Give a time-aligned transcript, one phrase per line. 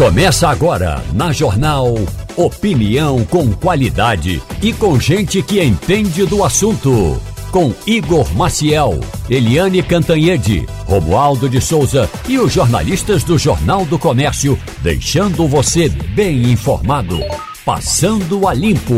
[0.00, 1.94] Começa agora na Jornal
[2.34, 7.20] Opinião com qualidade e com gente que entende do assunto.
[7.52, 14.58] Com Igor Maciel, Eliane Cantanhede, Romualdo de Souza e os jornalistas do Jornal do Comércio,
[14.82, 17.20] deixando você bem informado.
[17.62, 18.96] Passando a Limpo.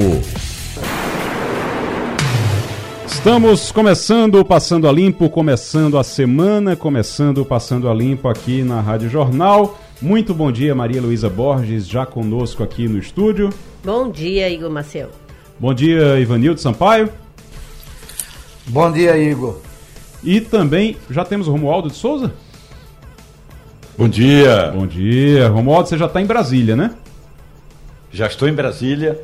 [3.08, 9.10] Estamos começando Passando a Limpo, começando a semana, começando Passando a Limpo aqui na Rádio
[9.10, 9.76] Jornal.
[10.02, 13.50] Muito bom dia, Maria Luísa Borges, já conosco aqui no estúdio.
[13.84, 15.10] Bom dia, Igor Maciel.
[15.60, 17.08] Bom dia, Ivanildo Sampaio.
[18.66, 19.60] Bom dia, Igor.
[20.24, 22.34] E também já temos o Romualdo de Souza?
[23.96, 24.72] Bom dia.
[24.74, 25.48] Bom dia.
[25.48, 26.96] Romualdo, você já está em Brasília, né?
[28.10, 29.20] Já estou em Brasília.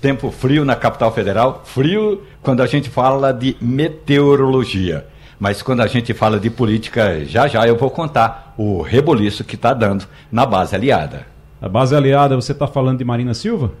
[0.00, 1.60] Tempo frio na capital federal.
[1.66, 5.06] Frio quando a gente fala de meteorologia.
[5.42, 9.56] Mas quando a gente fala de política, já já eu vou contar o reboliço que
[9.56, 11.26] está dando na base aliada.
[11.60, 13.72] A base aliada, você está falando de Marina Silva?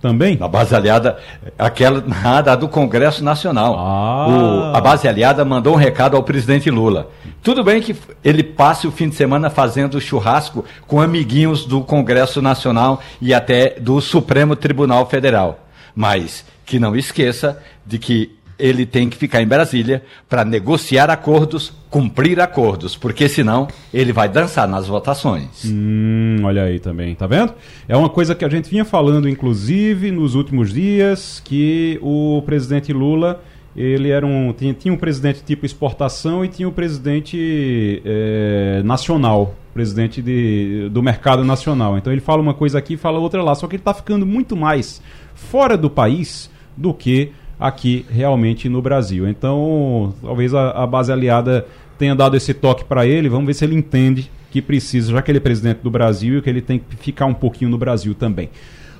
[0.00, 0.36] Também?
[0.36, 1.18] Na base aliada,
[1.58, 3.74] aquela nada do Congresso Nacional.
[3.76, 4.28] Ah.
[4.28, 7.10] O, a base aliada mandou um recado ao presidente Lula.
[7.42, 12.40] Tudo bem que ele passe o fim de semana fazendo churrasco com amiguinhos do Congresso
[12.40, 15.66] Nacional e até do Supremo Tribunal Federal.
[15.96, 21.72] Mas que não esqueça de que ele tem que ficar em Brasília para negociar acordos,
[21.88, 25.64] cumprir acordos, porque senão ele vai dançar nas votações.
[25.64, 27.54] Hum, olha aí também, tá vendo?
[27.88, 32.92] É uma coisa que a gente vinha falando, inclusive, nos últimos dias, que o presidente
[32.92, 33.42] Lula
[33.76, 39.54] ele era um tinha, tinha um presidente tipo exportação e tinha um presidente é, nacional
[39.72, 43.54] presidente de, do mercado nacional então ele fala uma coisa aqui e fala outra lá
[43.54, 45.00] só que ele está ficando muito mais
[45.34, 49.28] fora do país do que aqui realmente no Brasil.
[49.28, 51.66] Então, talvez a, a base aliada
[51.98, 53.28] tenha dado esse toque para ele.
[53.28, 56.42] Vamos ver se ele entende que precisa, já que ele é presidente do Brasil e
[56.42, 58.48] que ele tem que ficar um pouquinho no Brasil também.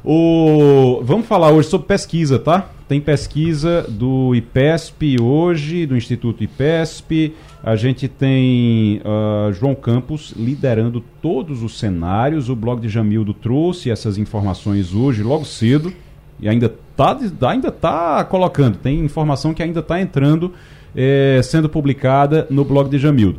[0.04, 1.00] O...
[1.02, 2.70] Vamos falar hoje sobre pesquisa, tá?
[2.88, 7.34] Tem pesquisa do IPESP hoje, do Instituto IPESP.
[7.62, 12.48] A gente tem uh, João Campos liderando todos os cenários.
[12.48, 15.92] O blog de Jamildo trouxe essas informações hoje, logo cedo
[16.40, 17.18] e ainda está
[17.48, 20.52] ainda tá colocando, tem informação que ainda está entrando,
[20.94, 23.38] é, sendo publicada no blog de Jamildo.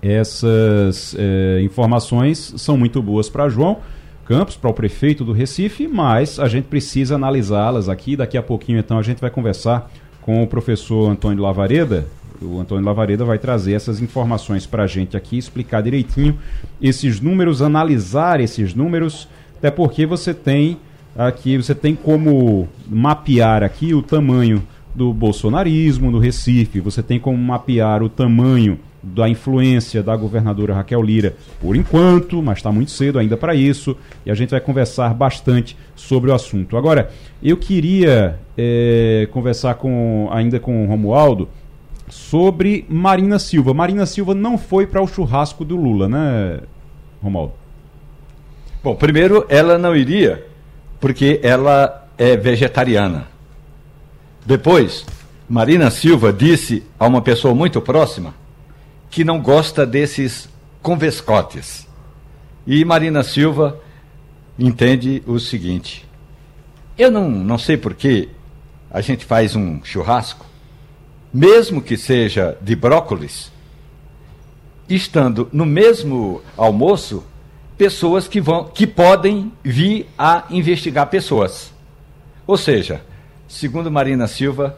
[0.00, 3.78] Essas é, informações são muito boas para João
[4.24, 8.14] Campos, para o prefeito do Recife, mas a gente precisa analisá-las aqui.
[8.14, 9.90] Daqui a pouquinho, então, a gente vai conversar
[10.20, 12.06] com o professor Antônio Lavareda.
[12.42, 16.38] O Antônio Lavareda vai trazer essas informações para a gente aqui, explicar direitinho
[16.80, 20.78] esses números, analisar esses números, até porque você tem
[21.16, 24.62] aqui você tem como mapear aqui o tamanho
[24.94, 31.02] do bolsonarismo no Recife, você tem como mapear o tamanho da influência da governadora Raquel
[31.02, 33.96] Lira por enquanto, mas está muito cedo ainda para isso,
[34.26, 36.76] e a gente vai conversar bastante sobre o assunto.
[36.76, 37.10] Agora,
[37.42, 41.48] eu queria é, conversar com, ainda com o Romualdo
[42.08, 43.72] sobre Marina Silva.
[43.72, 46.60] Marina Silva não foi para o churrasco do Lula, né,
[47.22, 47.52] Romualdo?
[48.82, 50.46] Bom, primeiro, ela não iria
[51.00, 53.28] porque ela é vegetariana.
[54.44, 55.04] Depois,
[55.48, 58.34] Marina Silva disse a uma pessoa muito próxima
[59.10, 60.48] que não gosta desses
[60.82, 61.86] convescotes.
[62.66, 63.80] E Marina Silva
[64.58, 66.06] entende o seguinte:
[66.98, 68.28] eu não, não sei por que
[68.90, 70.44] a gente faz um churrasco,
[71.32, 73.52] mesmo que seja de brócolis,
[74.88, 77.24] estando no mesmo almoço
[77.78, 81.72] pessoas que vão que podem vir a investigar pessoas.
[82.46, 83.00] Ou seja,
[83.46, 84.76] segundo Marina Silva,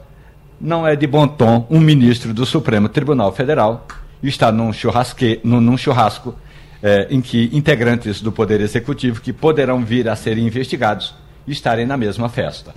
[0.60, 3.86] não é de bom tom um ministro do Supremo Tribunal Federal
[4.22, 6.34] estar num, churrasque, num, num churrasco
[6.82, 11.14] é, em que integrantes do Poder Executivo que poderão vir a serem investigados
[11.46, 12.74] estarem na mesma festa.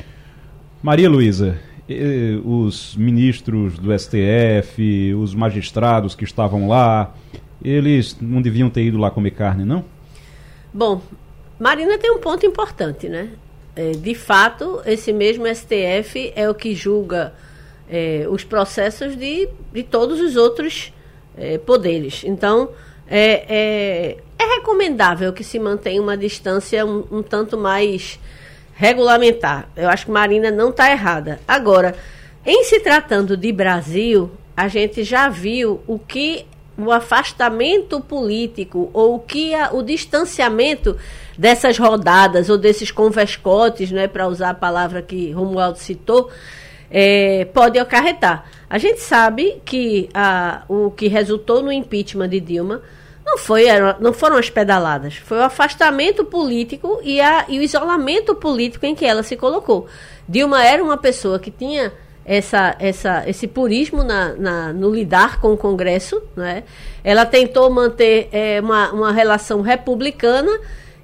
[0.81, 1.59] Maria Luísa,
[2.45, 7.13] os ministros do STF, os magistrados que estavam lá,
[7.63, 9.83] eles não deviam ter ido lá comer carne, não?
[10.73, 11.01] Bom,
[11.59, 13.29] Marina tem um ponto importante, né?
[13.75, 17.33] É, de fato, esse mesmo STF é o que julga
[17.89, 20.91] é, os processos de, de todos os outros
[21.37, 22.23] é, poderes.
[22.23, 22.69] Então,
[23.07, 28.19] é, é, é, recomendável que se mantenha uma distância um, um tanto mais
[28.73, 29.69] regulamentar.
[29.75, 31.39] Eu acho que Marina não está errada.
[31.47, 31.95] Agora,
[32.45, 36.45] em se tratando de Brasil, a gente já viu o que
[36.77, 40.97] o afastamento político ou que a, o distanciamento
[41.37, 46.29] dessas rodadas ou desses converscotes, né, para usar a palavra que Romualdo citou,
[46.89, 48.45] é, pode acarretar.
[48.69, 52.81] A gente sabe que a, o que resultou no impeachment de Dilma
[53.25, 53.65] não não, foi,
[53.99, 58.93] não foram as pedaladas, foi o afastamento político e, a, e o isolamento político em
[58.93, 59.87] que ela se colocou.
[60.27, 61.91] Dilma era uma pessoa que tinha
[62.25, 66.21] essa, essa, esse purismo na, na, no lidar com o Congresso.
[66.35, 66.63] Né?
[67.03, 70.51] Ela tentou manter é, uma, uma relação republicana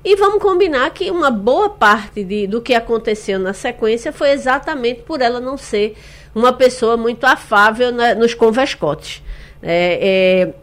[0.04, 5.02] e vamos combinar que uma boa parte de, do que aconteceu na sequência foi exatamente
[5.02, 5.98] por ela não ser
[6.34, 9.22] uma pessoa muito afável na, nos converscotes.
[9.62, 10.54] É, é,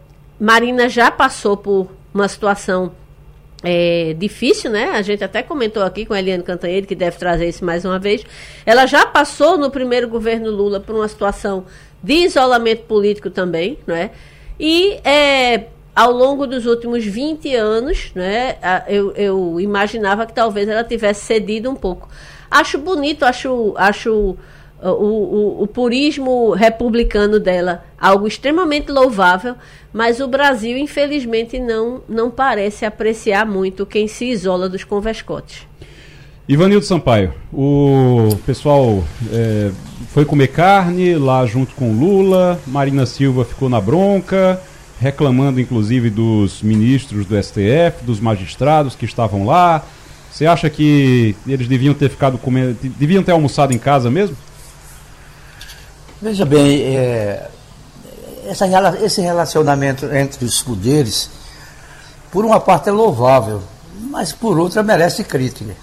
[0.41, 2.93] Marina já passou por uma situação
[3.63, 4.91] é, difícil, né?
[4.91, 7.99] A gente até comentou aqui com a Eliane Cantanhede, que deve trazer isso mais uma
[7.99, 8.25] vez.
[8.65, 11.65] Ela já passou no primeiro governo Lula por uma situação
[12.03, 14.11] de isolamento político também, né?
[14.59, 15.65] E é,
[15.95, 18.57] ao longo dos últimos 20 anos, né,
[18.87, 22.09] eu, eu imaginava que talvez ela tivesse cedido um pouco.
[22.51, 24.37] Acho bonito, acho, acho
[24.83, 29.55] o, o, o, purismo republicano dela algo extremamente louvável,
[29.93, 35.67] mas o Brasil, infelizmente, não, não parece apreciar muito quem se isola dos converscotes.
[36.49, 39.03] Ivanildo Sampaio, o pessoal
[39.33, 39.71] é,
[40.11, 44.61] foi comer carne lá junto com Lula, Marina Silva ficou na bronca,
[45.01, 49.85] reclamando inclusive dos ministros do STF, dos magistrados que estavam lá.
[50.31, 54.37] Você acha que eles deviam ter ficado comendo, deviam ter almoçado em casa mesmo?
[56.21, 57.49] Veja bem, é,
[58.47, 58.67] essa,
[59.03, 61.29] esse relacionamento entre os poderes,
[62.31, 63.63] por uma parte é louvável,
[64.11, 65.75] mas por outra merece crítica.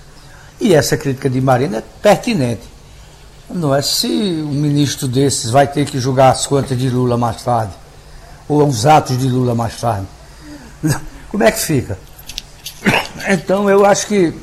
[0.60, 2.64] E essa crítica de Marina é pertinente.
[3.50, 7.44] Não é se um ministro desses vai ter que julgar as contas de Lula mais
[7.44, 7.74] tarde,
[8.48, 10.08] ou os atos de Lula mais tarde.
[11.30, 12.00] Como é que fica?
[13.30, 14.34] Então eu acho que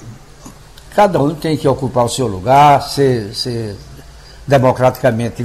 [0.94, 3.76] cada um tem que ocupar o seu lugar, ser, ser
[4.50, 5.44] democraticamente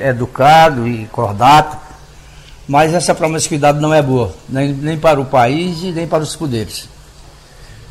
[0.00, 1.78] educado e cordato,
[2.68, 6.36] mas essa promiscuidade não é boa, nem, nem para o país e nem para os
[6.36, 6.88] poderes.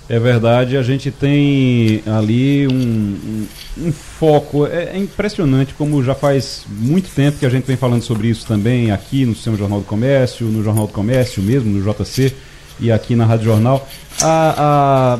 [0.07, 3.47] É verdade, a gente tem ali um, um,
[3.87, 4.65] um foco.
[4.65, 8.45] É, é, impressionante como já faz muito tempo que a gente vem falando sobre isso
[8.45, 12.33] também aqui no Sistema Jornal do Comércio, no Jornal do Comércio mesmo, no JC
[12.79, 13.85] e aqui na Rádio Jornal.
[14.21, 15.19] A,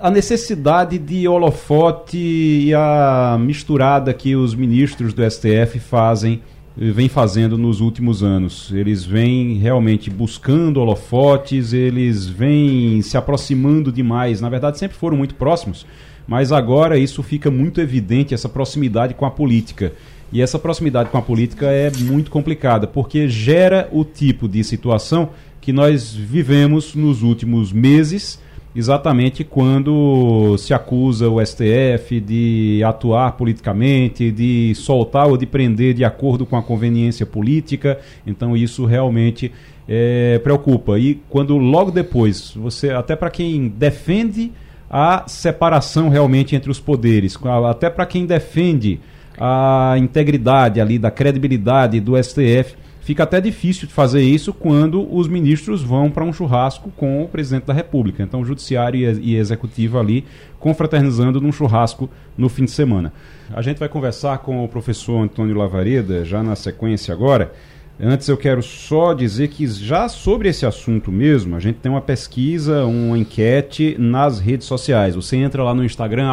[0.00, 6.40] a necessidade de holofote e a misturada que os ministros do STF fazem
[6.76, 8.70] vem fazendo nos últimos anos.
[8.72, 14.40] Eles vêm realmente buscando holofotes, eles vêm se aproximando demais.
[14.40, 15.84] Na verdade, sempre foram muito próximos,
[16.28, 19.92] mas agora isso fica muito evidente, essa proximidade com a política.
[20.30, 25.30] E essa proximidade com a política é muito complicada, porque gera o tipo de situação
[25.60, 28.38] que nós vivemos nos últimos meses
[28.78, 36.04] exatamente quando se acusa o STF de atuar politicamente, de soltar ou de prender de
[36.04, 37.98] acordo com a conveniência política.
[38.24, 39.50] Então isso realmente
[39.88, 40.96] é, preocupa.
[40.96, 44.52] E quando logo depois, você até para quem defende
[44.88, 47.36] a separação realmente entre os poderes,
[47.68, 49.00] até para quem defende
[49.36, 52.76] a integridade ali da credibilidade do STF,
[53.08, 57.26] fica até difícil de fazer isso quando os ministros vão para um churrasco com o
[57.26, 58.22] presidente da República.
[58.22, 60.26] Então, o judiciário e executivo ali
[60.60, 63.10] confraternizando num churrasco no fim de semana.
[63.50, 67.50] A gente vai conversar com o professor Antônio Lavareda já na sequência agora.
[67.98, 72.02] Antes eu quero só dizer que já sobre esse assunto mesmo, a gente tem uma
[72.02, 75.14] pesquisa, uma enquete nas redes sociais.
[75.14, 76.28] Você entra lá no Instagram,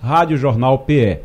[0.00, 1.20] Rádio Jornal PE,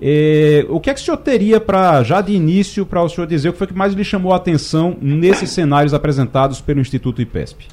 [0.00, 3.26] É, o que é que o senhor teria para, já de início, para o senhor
[3.26, 7.22] dizer o que foi que mais lhe chamou a atenção nesses cenários apresentados pelo Instituto
[7.22, 7.66] IPESP?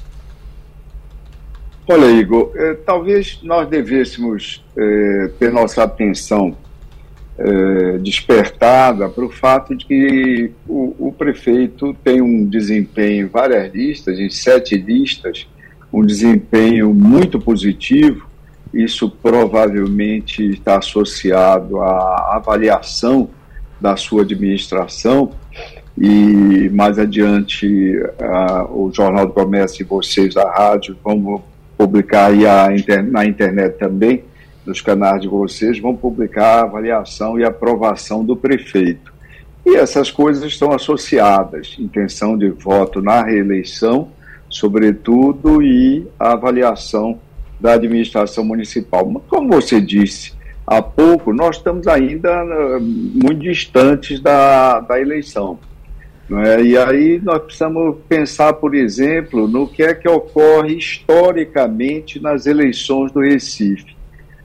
[1.88, 6.56] Olha, Igor, é, talvez nós devêssemos é, ter nossa atenção
[7.38, 13.72] é, despertada para o fato de que o, o, prefeito tem um desempenho em várias
[13.72, 15.46] listas, em sete listas,
[15.92, 18.26] um desempenho muito positivo,
[18.72, 23.28] isso provavelmente está associado à avaliação
[23.80, 25.32] da sua administração.
[25.98, 31.42] E mais adiante uh, o Jornal do Comércio e vocês da rádio vão
[31.76, 32.68] publicar aí a
[33.02, 34.24] na internet também,
[34.66, 39.12] nos canais de vocês, vão publicar a avaliação e aprovação do prefeito.
[39.64, 44.08] E essas coisas estão associadas, intenção de voto na reeleição,
[44.48, 47.18] sobretudo, e a avaliação
[47.60, 49.04] da administração municipal.
[49.28, 50.32] Como você disse
[50.66, 55.58] há pouco, nós estamos ainda uh, muito distantes da, da eleição.
[56.30, 56.62] É?
[56.62, 63.12] E aí nós precisamos pensar, por exemplo, no que é que ocorre historicamente nas eleições
[63.12, 63.94] do Recife.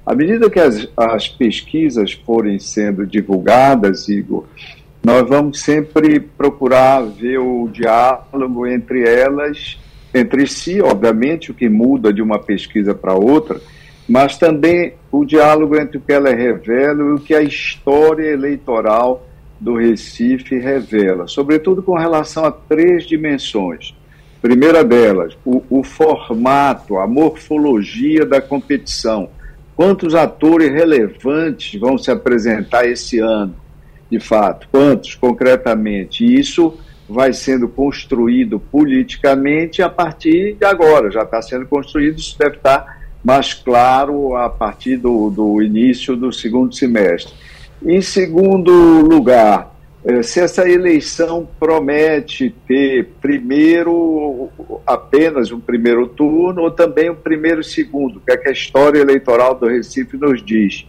[0.08, 4.46] À medida que as, as pesquisas forem sendo divulgadas, Igor,
[5.04, 9.78] nós vamos sempre procurar ver o diálogo entre elas
[10.14, 13.60] entre si, obviamente, o que muda de uma pesquisa para outra,
[14.08, 19.28] mas também o diálogo entre o que ela revela e o que a história eleitoral
[19.60, 23.94] do Recife revela, sobretudo com relação a três dimensões.
[24.42, 29.30] Primeira delas, o, o formato, a morfologia da competição.
[29.78, 33.56] Quantos atores relevantes vão se apresentar esse ano,
[34.10, 34.68] de fato?
[34.72, 36.26] Quantos, concretamente?
[36.26, 42.58] Isso vai sendo construído politicamente a partir de agora, já está sendo construído, isso deve
[42.58, 47.32] estar mais claro a partir do, do início do segundo semestre.
[47.86, 49.77] Em segundo lugar,
[50.24, 54.50] se essa eleição promete ter primeiro
[54.86, 59.54] apenas um primeiro turno ou também um primeiro segundo, que é que a história eleitoral
[59.56, 60.86] do Recife nos diz.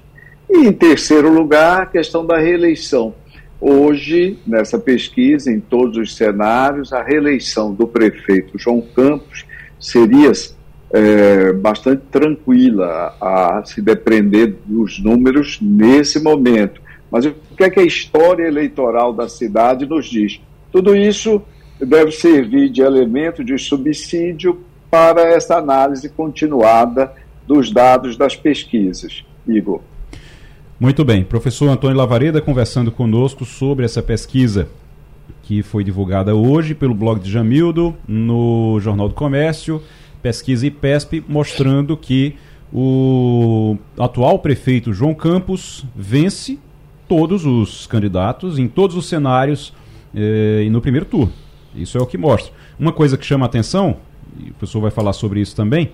[0.48, 3.14] E em terceiro lugar, a questão da reeleição.
[3.60, 9.44] Hoje, nessa pesquisa, em todos os cenários, a reeleição do prefeito João Campos
[9.80, 10.30] seria
[10.92, 16.80] é, bastante tranquila a se depender dos números nesse momento.
[17.10, 20.40] Mas o que é que a história eleitoral da cidade nos diz?
[20.70, 21.42] Tudo isso
[21.80, 24.60] deve servir de elemento de subsídio
[24.90, 27.12] para essa análise continuada
[27.46, 29.24] dos dados das pesquisas.
[29.46, 29.80] Igor.
[30.78, 31.24] Muito bem.
[31.24, 34.68] Professor Antônio Lavareda conversando conosco sobre essa pesquisa
[35.42, 39.82] que foi divulgada hoje pelo blog de Jamildo, no Jornal do Comércio,
[40.22, 42.36] pesquisa IPESP, mostrando que
[42.70, 46.58] o atual prefeito João Campos vence
[47.08, 49.72] todos os candidatos em todos os cenários
[50.14, 51.32] eh, e no primeiro turno.
[51.74, 52.52] Isso é o que mostra.
[52.78, 53.96] Uma coisa que chama a atenção,
[54.38, 55.90] e o professor vai falar sobre isso também,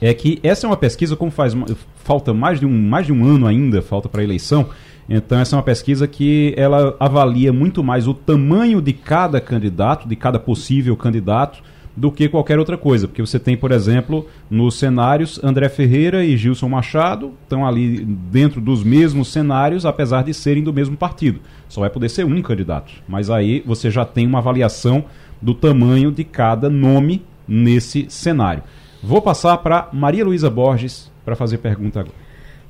[0.00, 1.54] é que essa é uma pesquisa, como faz
[1.96, 4.68] falta mais de um, mais de um ano ainda, falta para a eleição,
[5.08, 10.08] então essa é uma pesquisa que ela avalia muito mais o tamanho de cada candidato,
[10.08, 11.62] de cada possível candidato,
[11.96, 13.06] do que qualquer outra coisa.
[13.06, 18.60] Porque você tem, por exemplo, nos cenários, André Ferreira e Gilson Machado estão ali dentro
[18.60, 21.40] dos mesmos cenários, apesar de serem do mesmo partido.
[21.68, 22.92] Só vai poder ser um candidato.
[23.06, 25.04] Mas aí você já tem uma avaliação
[25.40, 28.62] do tamanho de cada nome nesse cenário.
[29.02, 32.14] Vou passar para Maria Luísa Borges para fazer pergunta agora.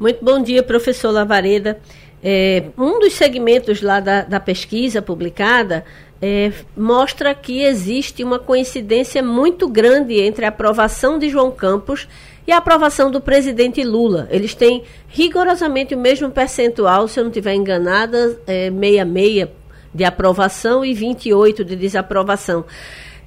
[0.01, 1.79] Muito bom dia, professor Lavareda.
[2.25, 5.85] É, um dos segmentos lá da, da pesquisa publicada
[6.25, 12.07] é, mostra que existe uma coincidência muito grande entre a aprovação de João Campos
[12.47, 14.29] e a aprovação do presidente Lula.
[14.31, 19.49] Eles têm rigorosamente o mesmo percentual, se eu não estiver enganada, é, 66
[19.93, 22.65] de aprovação e 28 de desaprovação.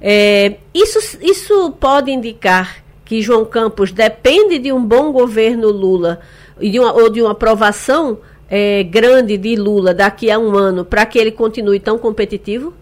[0.00, 6.18] É, isso, isso pode indicar que João Campos depende de um bom governo Lula
[6.58, 10.84] e de uma, ou de uma aprovação é, grande de Lula daqui a um ano
[10.84, 12.72] para que ele continue tão competitivo?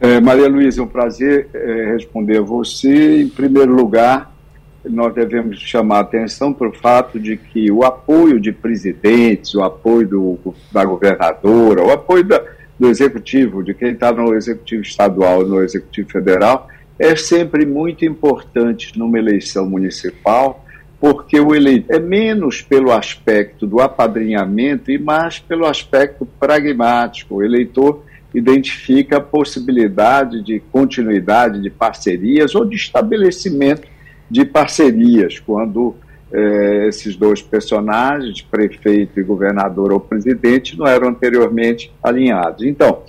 [0.00, 3.20] É, Maria Luísa, é um prazer é, responder a você.
[3.20, 4.34] Em primeiro lugar,
[4.82, 9.62] nós devemos chamar a atenção para o fato de que o apoio de presidentes, o
[9.62, 12.42] apoio do, da governadora, o apoio da,
[12.78, 18.98] do executivo, de quem está no executivo estadual, no executivo federal, é sempre muito importante
[18.98, 20.64] numa eleição municipal,
[20.98, 27.36] porque o eleitor é menos pelo aspecto do apadrinhamento e mais pelo aspecto pragmático.
[27.36, 28.02] O eleitor
[28.34, 33.88] identifica a possibilidade de continuidade de parcerias ou de estabelecimento
[34.30, 35.96] de parcerias, quando
[36.32, 42.64] eh, esses dois personagens, prefeito e governador ou presidente, não eram anteriormente alinhados.
[42.64, 43.02] Então,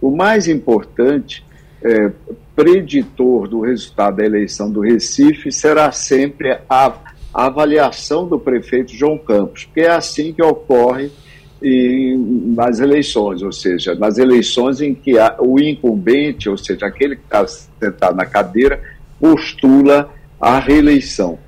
[0.00, 1.42] o mais importante,
[1.82, 2.10] eh,
[2.54, 6.92] preditor do resultado da eleição do Recife, será sempre a,
[7.32, 11.10] a avaliação do prefeito João Campos, porque é assim que ocorre
[11.60, 17.24] nas eleições, ou seja, nas eleições em que a, o incumbente, ou seja, aquele que
[17.24, 18.80] está sentado na cadeira,
[19.18, 20.10] postula
[20.40, 21.38] a reeleição.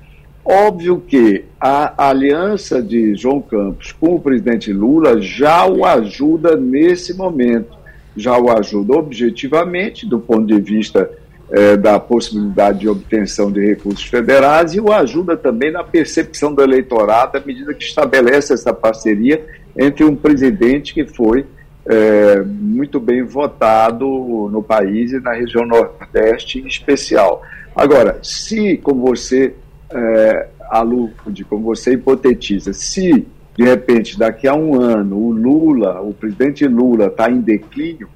[0.43, 7.13] Óbvio que a aliança de João Campos com o presidente Lula já o ajuda nesse
[7.13, 7.77] momento,
[8.17, 11.09] já o ajuda objetivamente, do ponto de vista
[11.51, 16.61] eh, da possibilidade de obtenção de recursos federais, e o ajuda também na percepção do
[16.61, 19.45] eleitorado à medida que estabelece essa parceria
[19.77, 21.45] entre um presidente que foi
[21.85, 24.05] eh, muito bem votado
[24.51, 27.41] no país e na região Nordeste em especial.
[27.75, 29.53] Agora, se, como você
[29.91, 33.25] é, alude, como você hipotetiza, se
[33.57, 38.07] de repente daqui a um ano o Lula, o presidente Lula está em declínio,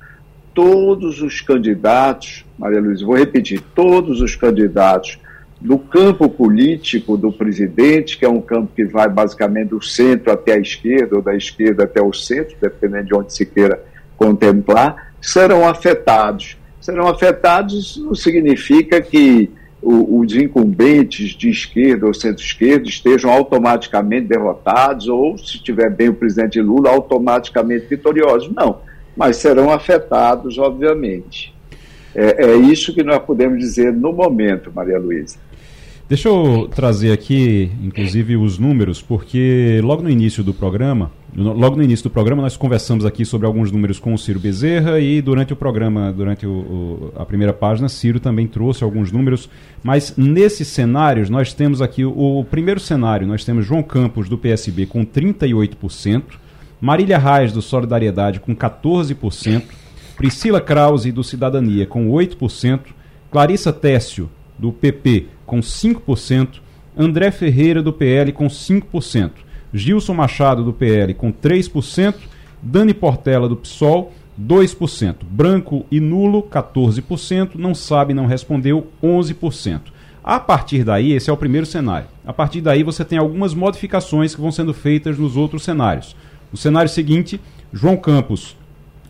[0.53, 5.19] todos os candidatos, Maria Luísa, vou repetir, todos os candidatos
[5.59, 10.53] do campo político do presidente, que é um campo que vai basicamente do centro até
[10.53, 13.81] a esquerda, ou da esquerda até o centro, dependendo de onde se queira
[14.17, 16.57] contemplar, serão afetados.
[16.81, 19.49] Serão afetados, não significa que
[19.81, 26.61] os incumbentes de esquerda ou centro-esquerda estejam automaticamente derrotados ou, se estiver bem o presidente
[26.61, 28.49] Lula, automaticamente vitoriosos.
[28.53, 28.79] Não,
[29.15, 31.53] mas serão afetados, obviamente.
[32.15, 35.37] É, é isso que nós podemos dizer no momento, Maria Luísa.
[36.07, 41.81] Deixa eu trazer aqui, inclusive, os números, porque logo no início do programa, logo no
[41.81, 45.53] início do programa, nós conversamos aqui sobre alguns números com o Ciro Bezerra e durante
[45.53, 49.49] o programa, durante o, o, a primeira página, Ciro também trouxe alguns números.
[49.81, 54.37] Mas nesses cenários, nós temos aqui o, o primeiro cenário, nós temos João Campos do
[54.37, 56.21] PSB com 38%,
[56.83, 59.63] Marília Reis do Solidariedade com 14%,
[60.17, 62.81] Priscila Krause do Cidadania com 8%,
[63.31, 66.59] Clarissa Técio do PP com 5%,
[66.97, 69.31] André Ferreira do PL com 5%,
[69.73, 72.15] Gilson Machado do PL com 3%,
[72.61, 79.83] Dani Portela do PSOL 2%, branco e nulo 14%, não sabe, não respondeu 11%.
[80.21, 82.07] A partir daí, esse é o primeiro cenário.
[82.25, 86.13] A partir daí você tem algumas modificações que vão sendo feitas nos outros cenários.
[86.53, 87.41] No cenário seguinte,
[87.73, 88.55] João Campos,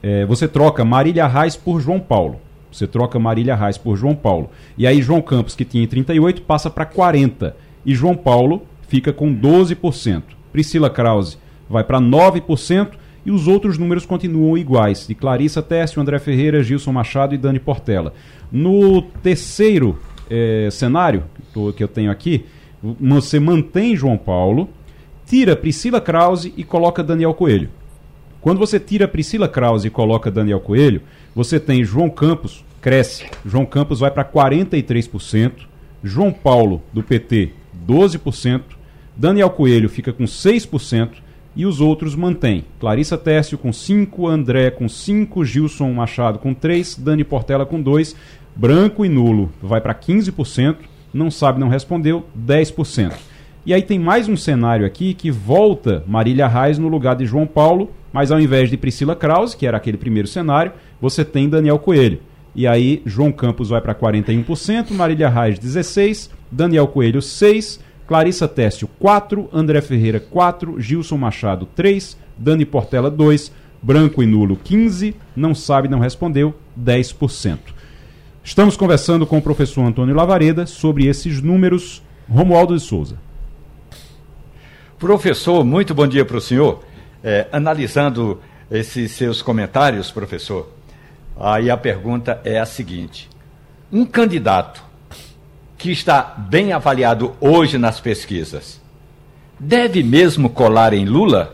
[0.02, 2.40] é, você troca Marília Reis por João Paulo.
[2.72, 4.50] Você troca Marília Reis por João Paulo.
[4.78, 7.54] E aí João Campos, que tinha 38, passa para 40.
[7.86, 10.24] E João Paulo fica com 12%.
[10.54, 11.38] Priscila Krause
[11.70, 12.92] vai para 9%
[13.26, 17.60] e os outros números continuam iguais, de Clarissa Tessio, André Ferreira, Gilson Machado e Dani
[17.60, 18.14] Portela.
[18.50, 21.26] No terceiro é, cenário
[21.76, 22.46] que eu tenho aqui,
[22.82, 24.70] você mantém João Paulo,
[25.26, 27.70] tira Priscila Krause e coloca Daniel Coelho.
[28.42, 31.02] Quando você tira Priscila Krause e coloca Daniel Coelho,
[31.34, 33.26] você tem João Campos, cresce.
[33.46, 35.52] João Campos vai para 43%.
[36.04, 37.52] João Paulo, do PT,
[37.88, 38.62] 12%.
[39.16, 41.24] Daniel Coelho fica com 6%.
[41.56, 42.66] E os outros mantêm.
[42.80, 48.16] Clarissa Tércio com 5%, André com 5%, Gilson Machado com 3%, Dani Portela com 2%.
[48.56, 50.78] Branco e nulo vai para 15%.
[51.14, 53.14] Não sabe, não respondeu, 10%.
[53.66, 57.48] E aí tem mais um cenário aqui que volta Marília Reis no lugar de João
[57.48, 61.80] Paulo, mas ao invés de Priscila Krause, que era aquele primeiro cenário, você tem Daniel
[61.80, 62.20] Coelho.
[62.54, 68.90] E aí João Campos vai para 41%, Marília Reis 16%, Daniel Coelho 6%, Clarissa Técio
[69.02, 73.50] 4%, André Ferreira 4%, Gilson Machado 3%, Dani Portela 2%,
[73.82, 77.60] Branco e Nulo 15%, não sabe, não respondeu 10%.
[78.44, 82.04] Estamos conversando com o professor Antônio Lavareda sobre esses números.
[82.30, 83.18] Romualdo de Souza.
[85.04, 86.82] Professor, muito bom dia para o senhor.
[87.22, 88.40] É, analisando
[88.72, 90.70] esses seus comentários, professor,
[91.38, 93.30] aí a pergunta é a seguinte:
[93.92, 94.82] um candidato
[95.78, 98.82] que está bem avaliado hoje nas pesquisas
[99.60, 101.54] deve mesmo colar em Lula?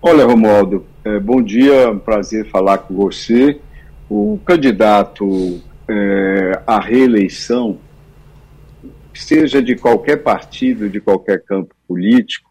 [0.00, 3.60] Olha, Romualdo, é, bom dia, prazer falar com você.
[4.08, 7.80] O candidato é, à reeleição
[9.14, 12.50] seja de qualquer partido, de qualquer campo político,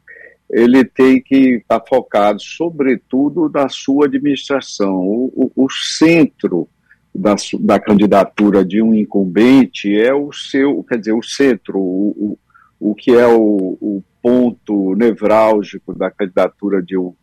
[0.50, 5.00] ele tem que estar tá focado, sobretudo, na sua administração.
[5.00, 6.70] O, o, o centro
[7.14, 12.38] da, da, candidatura de um incumbente é o seu, quer dizer, o centro, o,
[12.80, 17.14] o, o que é o, o ponto nevrálgico da candidatura de um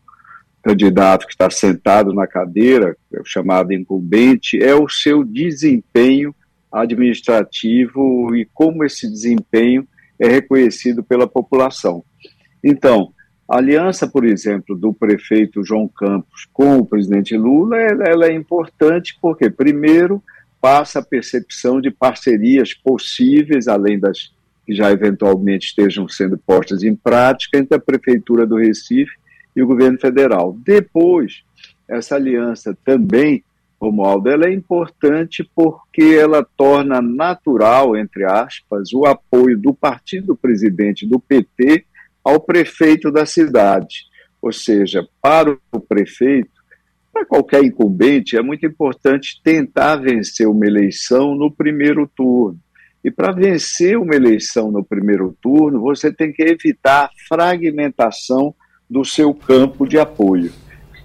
[0.63, 6.35] candidato que está sentado na cadeira, é chamado incumbente, é o seu desempenho
[6.73, 9.87] administrativo e como esse desempenho
[10.19, 12.05] é reconhecido pela população.
[12.63, 13.13] Então,
[13.49, 19.19] a aliança, por exemplo, do prefeito João Campos com o presidente Lula, ela, é importante
[19.21, 20.23] porque, primeiro,
[20.61, 24.33] passa a percepção de parcerias possíveis, além das
[24.65, 29.13] que já eventualmente estejam sendo postas em prática, entre a Prefeitura do Recife
[29.57, 30.57] e o governo federal.
[30.65, 31.43] Depois,
[31.89, 33.43] essa aliança também,
[33.81, 41.07] Romualdo, ela é importante porque ela torna natural, entre aspas, o apoio do partido presidente
[41.07, 41.87] do PT
[42.23, 44.05] ao prefeito da cidade.
[44.43, 46.61] Ou seja, para o prefeito,
[47.11, 52.59] para qualquer incumbente, é muito importante tentar vencer uma eleição no primeiro turno.
[53.03, 58.55] E para vencer uma eleição no primeiro turno, você tem que evitar a fragmentação
[58.89, 60.53] do seu campo de apoio.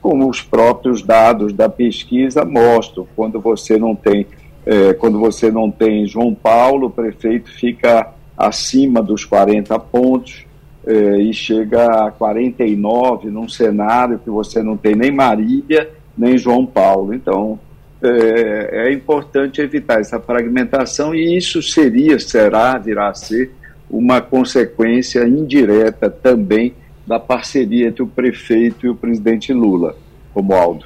[0.06, 4.28] Como os próprios dados da pesquisa mostram, quando você não tem,
[4.64, 10.46] é, quando você não tem João Paulo, o prefeito fica acima dos 40 pontos
[10.86, 16.68] é, e chega a 49 num cenário que você não tem nem Marília nem João
[16.68, 17.12] Paulo.
[17.12, 17.60] Então,
[18.00, 23.56] é, é, importante evitar essa fragmentação e isso seria, será, virá a ser
[23.90, 29.96] uma consequência indireta também da parceria entre o prefeito e o presidente Lula,
[30.34, 30.86] Romualdo.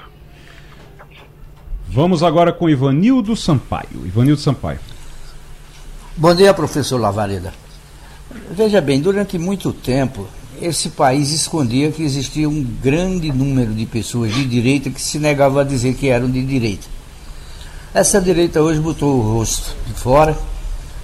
[1.87, 4.05] Vamos agora com Ivanildo Sampaio.
[4.05, 4.79] Ivanildo Sampaio.
[6.15, 7.53] Bom dia, professor Lavareda.
[8.51, 10.27] Veja bem, durante muito tempo,
[10.61, 15.59] esse país escondia que existia um grande número de pessoas de direita que se negavam
[15.59, 16.85] a dizer que eram de direita.
[17.93, 20.37] Essa direita hoje botou o rosto de fora,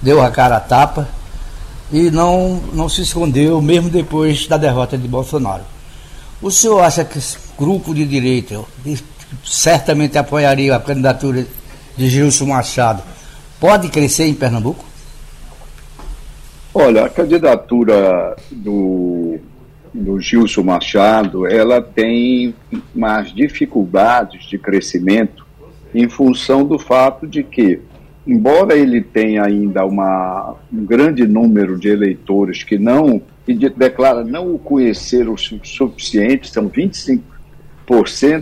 [0.00, 1.08] deu a cara a tapa
[1.92, 5.64] e não, não se escondeu, mesmo depois da derrota de Bolsonaro.
[6.42, 8.60] O senhor acha que esse grupo de direita
[9.44, 11.46] certamente apoiaria a candidatura
[11.96, 13.02] de Gilson Machado
[13.58, 14.84] pode crescer em Pernambuco?
[16.74, 19.38] Olha, a candidatura do,
[19.94, 22.54] do Gilson Machado, ela tem
[22.94, 25.46] mais dificuldades de crescimento
[25.94, 27.80] em função do fato de que,
[28.26, 34.54] embora ele tenha ainda uma, um grande número de eleitores que não que declara não
[34.54, 37.22] o conhecer o suficiente, são 25%,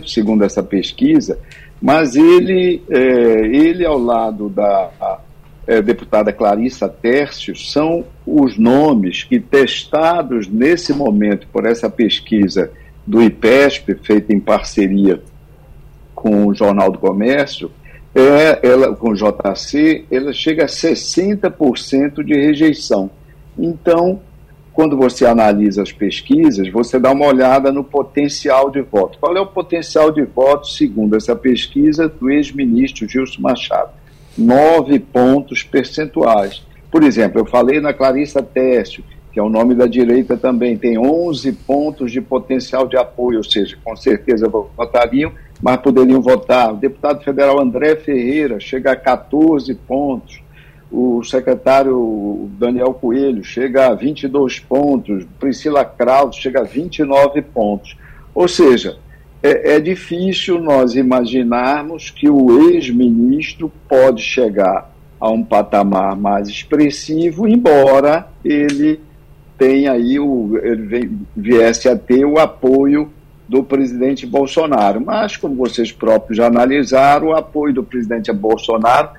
[0.07, 1.37] segundo essa pesquisa,
[1.79, 5.19] mas ele, é, ele ao lado da
[5.67, 12.71] é, deputada Clarissa Tércio são os nomes que, testados nesse momento por essa pesquisa
[13.05, 15.21] do IPESP, feita em parceria
[16.15, 17.69] com o Jornal do Comércio,
[18.15, 23.11] é, ela, com o JC, ela chega a 60% de rejeição.
[23.59, 24.21] Então,
[24.71, 29.17] quando você analisa as pesquisas, você dá uma olhada no potencial de voto.
[29.19, 33.91] Qual é o potencial de voto, segundo essa pesquisa, do ex-ministro Gilson Machado?
[34.37, 36.65] Nove pontos percentuais.
[36.89, 40.97] Por exemplo, eu falei na Clarissa Tércio, que é o nome da direita também, tem
[40.97, 46.73] 11 pontos de potencial de apoio, ou seja, com certeza votariam, mas poderiam votar.
[46.73, 50.41] O deputado federal André Ferreira chega a 14 pontos.
[50.91, 55.25] O secretário Daniel Coelho chega a 22 pontos.
[55.39, 57.97] Priscila Krause chega a 29 pontos.
[58.33, 58.97] Ou seja,
[59.41, 67.47] é, é difícil nós imaginarms que o ex-ministro pode chegar a um patamar mais expressivo,
[67.47, 68.99] embora ele
[69.57, 73.11] tenha aí o, ele viesse a ter o apoio
[73.47, 75.01] do presidente Bolsonaro.
[75.01, 79.09] Mas, como vocês próprios já analisaram, o apoio do presidente Bolsonaro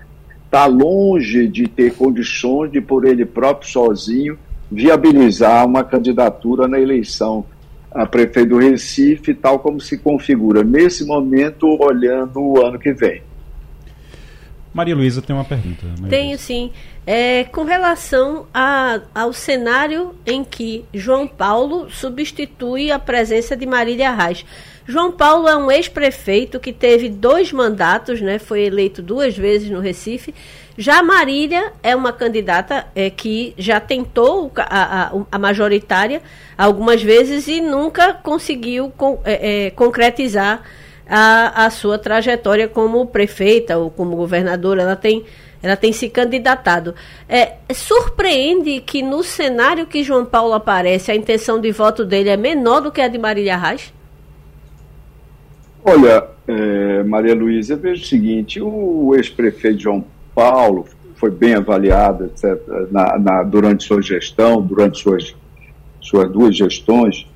[0.45, 4.39] está longe de ter condições de, por ele próprio sozinho,
[4.71, 7.45] viabilizar uma candidatura na eleição
[7.91, 13.23] a prefeito do Recife, tal como se configura nesse momento, olhando o ano que vem.
[14.77, 15.87] Maria Luísa tem uma pergunta.
[15.87, 16.43] Maria Tenho Luísa.
[16.43, 16.71] sim.
[17.07, 24.13] É, com relação a, ao cenário em que João Paulo substitui a presença de Marília
[24.13, 24.45] Reis.
[24.87, 29.81] João Paulo é um ex-prefeito que teve dois mandatos, né, foi eleito duas vezes no
[29.81, 30.35] Recife.
[30.77, 36.21] Já Marília é uma candidata é, que já tentou a, a, a, majoritária
[36.57, 40.63] algumas vezes e nunca conseguiu com, é, é, concretizar
[41.09, 44.83] a, a sua trajetória como prefeita ou como governadora.
[44.83, 45.25] Ela tem
[45.63, 46.95] ela tem se candidatado.
[47.29, 52.37] É, surpreende que no cenário que João Paulo aparece, a intenção de voto dele é
[52.37, 53.93] menor do que a de Marília Arraes?
[55.85, 62.61] Olha, é, Maria Luísa, veja o seguinte: o ex-prefeito João Paulo foi bem avaliado etc.,
[62.91, 65.35] na, na, durante sua gestão, durante suas,
[66.01, 67.27] suas duas gestões.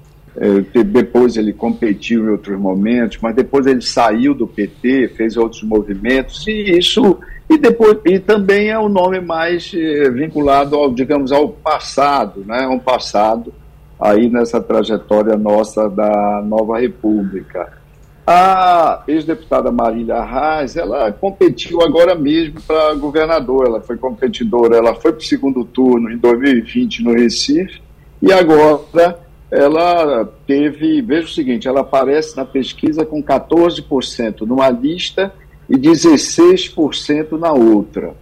[0.43, 5.63] É, depois ele competiu em outros momentos, mas depois ele saiu do PT, fez outros
[5.63, 10.91] movimentos, e isso e depois e também é o um nome mais é, vinculado ao,
[10.91, 12.67] digamos, ao passado, né?
[12.67, 13.53] Um passado
[14.01, 17.79] aí nessa trajetória nossa da Nova República.
[18.27, 25.13] A ex-deputada Marília Arraes, ela competiu agora mesmo para governador, ela foi competidora, ela foi
[25.13, 27.83] para o segundo turno em 2020 no Recife,
[28.23, 29.19] e agora
[29.51, 35.33] ela teve, veja o seguinte, ela aparece na pesquisa com 14% numa lista
[35.69, 38.15] e 16% na outra.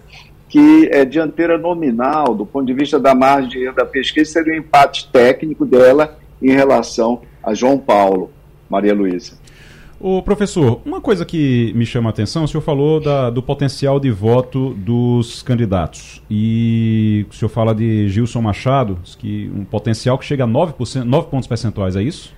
[0.49, 5.11] que é dianteira nominal, do ponto de vista da margem da pesquisa, seria um empate
[5.13, 8.31] técnico dela em relação a João Paulo,
[8.67, 9.35] Maria Luísa.
[10.09, 13.99] O professor, uma coisa que me chama a atenção, o senhor falou da, do potencial
[13.99, 16.23] de voto dos candidatos.
[16.31, 21.27] E o senhor fala de Gilson Machado, que um potencial que chega a 9%, 9
[21.27, 22.33] pontos percentuais, é isso?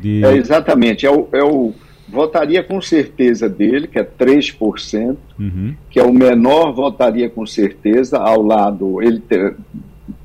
[0.00, 0.24] De...
[0.24, 1.04] É, exatamente.
[1.04, 1.74] É o, é o,
[2.08, 5.74] votaria com certeza dele, que é 3%, uhum.
[5.90, 9.54] que é o menor votaria com certeza, ao lado, ele tem,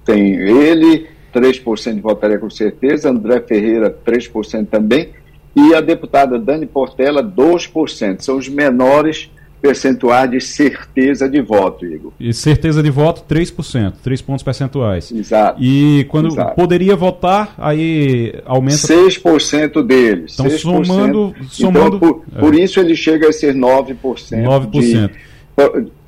[0.05, 5.09] tem ele, 3% de votaria com certeza, André Ferreira, 3% também,
[5.67, 8.21] e a deputada Dani Portela, 2%.
[8.21, 9.29] São os menores
[9.61, 12.13] percentuais de certeza de voto, Igor.
[12.19, 15.11] E certeza de voto, 3%, 3 pontos percentuais.
[15.11, 15.61] Exato.
[15.61, 16.55] E quando Exato.
[16.55, 18.77] poderia votar, aí aumenta...
[18.77, 20.33] 6% deles.
[20.33, 20.59] Então, 6%.
[20.59, 21.35] somando...
[21.49, 22.39] somando então, por, é.
[22.39, 23.95] por, isso ele chega a ser 9%.
[23.97, 24.69] 9%.
[24.69, 25.11] De,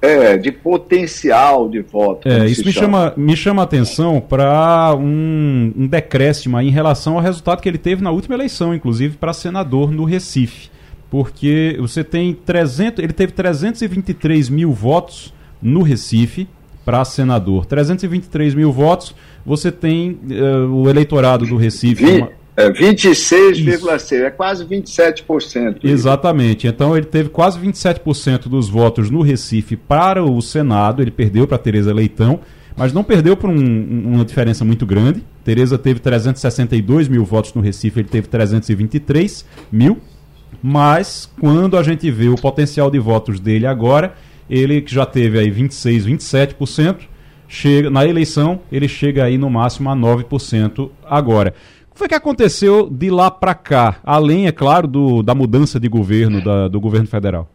[0.01, 2.27] é, de potencial de voto.
[2.27, 7.21] É, isso me chama, me chama a atenção para um, um decréscimo em relação ao
[7.21, 10.69] resultado que ele teve na última eleição, inclusive para senador no Recife.
[11.09, 16.47] Porque você tem 300, ele teve 323 mil votos no Recife
[16.85, 17.65] para senador.
[17.65, 19.13] 323 mil votos,
[19.45, 22.03] você tem uh, o eleitorado do Recife.
[22.03, 25.85] Vi, é 26,6%, é quase 27%.
[25.85, 26.67] Exatamente.
[26.67, 31.57] Então ele teve quase 27% dos votos no Recife para o Senado, ele perdeu para
[31.57, 32.41] Tereza Leitão,
[32.75, 35.23] mas não perdeu por um, uma diferença muito grande.
[35.43, 39.99] Tereza teve 362 mil votos no Recife, ele teve 323 mil.
[40.61, 44.13] Mas quando a gente vê o potencial de votos dele agora,
[44.49, 46.97] ele que já teve aí 26, 27%,
[47.47, 51.53] chega na eleição, ele chega aí no máximo a 9% agora
[51.93, 53.99] foi que aconteceu de lá para cá?
[54.03, 57.49] Além, é claro, do, da mudança de governo, da, do governo federal.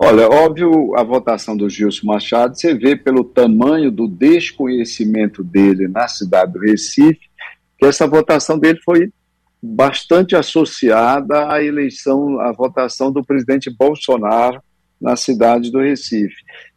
[0.00, 6.06] Olha, óbvio, a votação do Gilson Machado, você vê pelo tamanho do desconhecimento dele na
[6.06, 7.18] cidade do Recife,
[7.76, 9.10] que essa votação dele foi
[9.60, 14.62] bastante associada à eleição, à votação do presidente Bolsonaro
[15.00, 16.36] na cidade do Recife.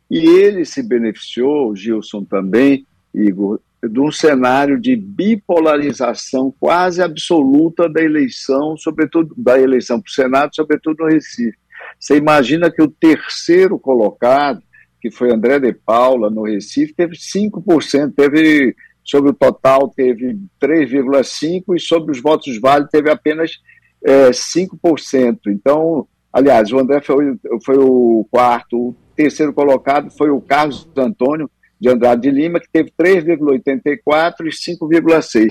[0.10, 8.02] E ele se beneficiou, Gilson também, Igor, de um cenário de bipolarização quase absoluta da
[8.02, 11.58] eleição, sobretudo da eleição para o Senado, sobretudo no Recife.
[12.00, 14.62] Você imagina que o terceiro colocado,
[15.02, 21.76] que foi André de Paula, no Recife, teve 5%, teve sobre o total teve 3,5%
[21.76, 23.60] e sobre os votos válidos teve apenas
[24.06, 25.40] é, 5%.
[25.48, 31.50] Então, aliás, o André foi, foi o quarto, o terceiro colocado foi o Carlos Antônio
[31.82, 35.50] de Andrade de Lima, que teve 3,84% e 5,6%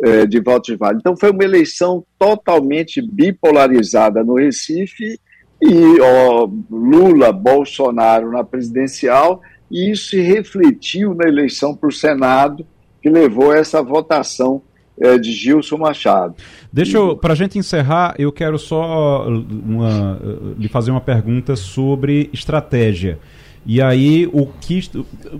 [0.00, 1.00] é, de votos válidos.
[1.00, 5.18] Então, foi uma eleição totalmente bipolarizada no Recife
[5.60, 12.64] e ó, Lula, Bolsonaro na presidencial, e isso se refletiu na eleição para o Senado,
[13.00, 14.62] que levou a essa votação
[15.00, 16.34] é, de Gilson Machado.
[16.72, 20.20] Deixa eu, para a gente encerrar, eu quero só uma,
[20.58, 23.18] lhe fazer uma pergunta sobre estratégia.
[23.64, 24.80] E aí, o que,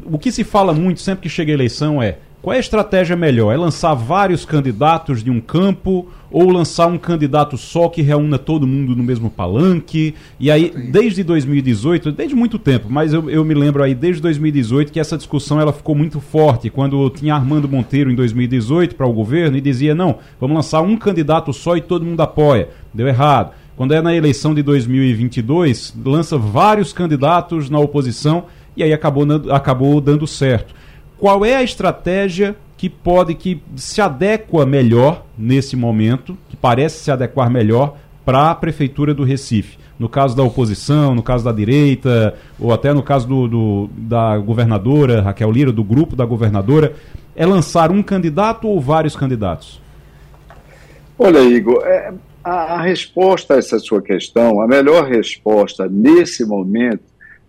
[0.04, 3.14] o que se fala muito sempre que chega a eleição é qual é a estratégia
[3.14, 3.54] melhor?
[3.54, 8.66] É lançar vários candidatos de um campo ou lançar um candidato só que reúna todo
[8.66, 10.16] mundo no mesmo palanque?
[10.40, 14.90] E aí, desde 2018, desde muito tempo, mas eu, eu me lembro aí desde 2018
[14.90, 19.12] que essa discussão ela ficou muito forte quando tinha Armando Monteiro em 2018 para o
[19.12, 22.70] governo e dizia: não, vamos lançar um candidato só e todo mundo apoia.
[22.92, 23.52] Deu errado.
[23.82, 28.44] Quando é na eleição de 2022, lança vários candidatos na oposição
[28.76, 30.72] e aí acabou, acabou dando certo.
[31.18, 37.10] Qual é a estratégia que pode, que se adequa melhor nesse momento, que parece se
[37.10, 39.76] adequar melhor para a Prefeitura do Recife?
[39.98, 44.38] No caso da oposição, no caso da direita, ou até no caso do, do da
[44.38, 46.94] governadora Raquel Lira, do grupo da governadora,
[47.34, 49.82] é lançar um candidato ou vários candidatos?
[51.18, 52.12] Olha, Igor, é,
[52.44, 57.04] a, a resposta a essa sua questão, a melhor resposta nesse momento,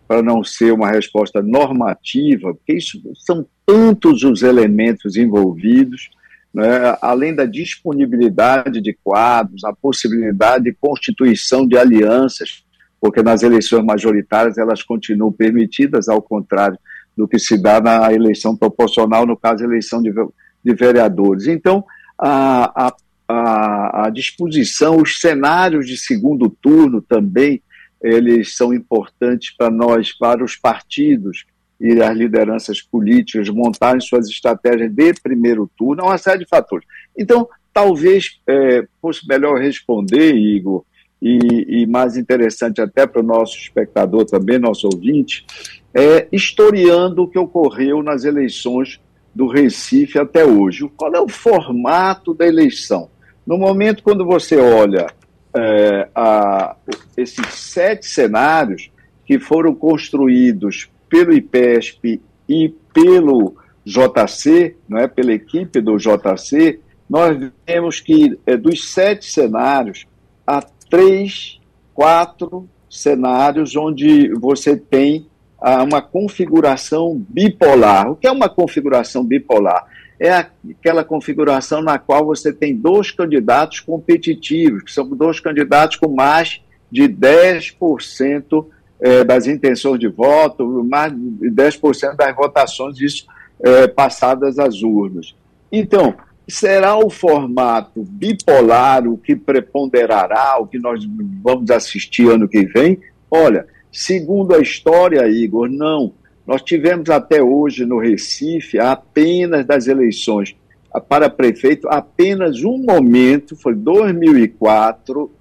[0.08, 6.10] para não ser uma resposta normativa, porque isso são tantos os elementos envolvidos,
[6.53, 12.63] né, além da disponibilidade de quadros, a possibilidade de constituição de alianças,
[13.01, 16.77] porque nas eleições majoritárias elas continuam permitidas, ao contrário
[17.17, 20.12] do que se dá na eleição proporcional, no caso, eleição de,
[20.63, 21.47] de vereadores.
[21.47, 21.84] Então,
[22.17, 22.93] a, a
[23.34, 27.62] a, a disposição, os cenários de segundo turno também,
[28.02, 31.46] eles são importantes para nós, para os partidos
[31.80, 36.88] e as lideranças políticas montarem suas estratégias de primeiro turno, é uma série de fatores.
[37.17, 40.86] Então, talvez é, fosse melhor responder, Igor,
[41.22, 45.46] e, e mais interessante até para o nosso espectador também, nosso ouvinte,
[45.93, 49.00] é historiando o que ocorreu nas eleições
[49.34, 50.89] do Recife até hoje.
[50.96, 53.10] Qual é o formato da eleição?
[53.45, 55.08] No momento quando você olha
[55.56, 56.75] é, a,
[57.17, 58.89] esses sete cenários
[59.25, 66.79] que foram construídos pelo IPESP e pelo JC, não é, pela equipe do JC,
[67.10, 70.06] nós vemos que é, dos sete cenários,
[70.47, 71.60] há três,
[71.93, 75.27] quatro cenários onde você tem
[75.60, 78.12] ah, uma configuração bipolar.
[78.12, 79.86] O que é uma configuração bipolar?
[80.19, 86.10] É aquela configuração na qual você tem dois candidatos competitivos, que são dois candidatos com
[86.10, 88.65] mais de 10%
[88.99, 93.26] é, das intenções de voto, mais de 10% das votações isso,
[93.60, 95.36] é, passadas às urnas.
[95.71, 96.15] Então,
[96.47, 101.04] será o formato bipolar o que preponderará, o que nós
[101.41, 102.99] vamos assistir ano que vem?
[103.30, 106.13] Olha, segundo a história, Igor, não.
[106.45, 110.56] Nós tivemos até hoje no Recife, apenas das eleições
[111.08, 115.32] para prefeito, apenas um momento, foi 2004,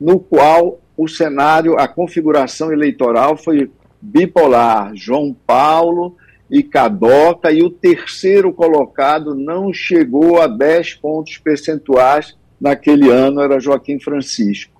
[0.00, 6.16] no qual o cenário, a configuração eleitoral foi bipolar, João Paulo
[6.50, 13.60] e Cadoca, e o terceiro colocado não chegou a 10 pontos percentuais naquele ano, era
[13.60, 14.75] Joaquim Francisco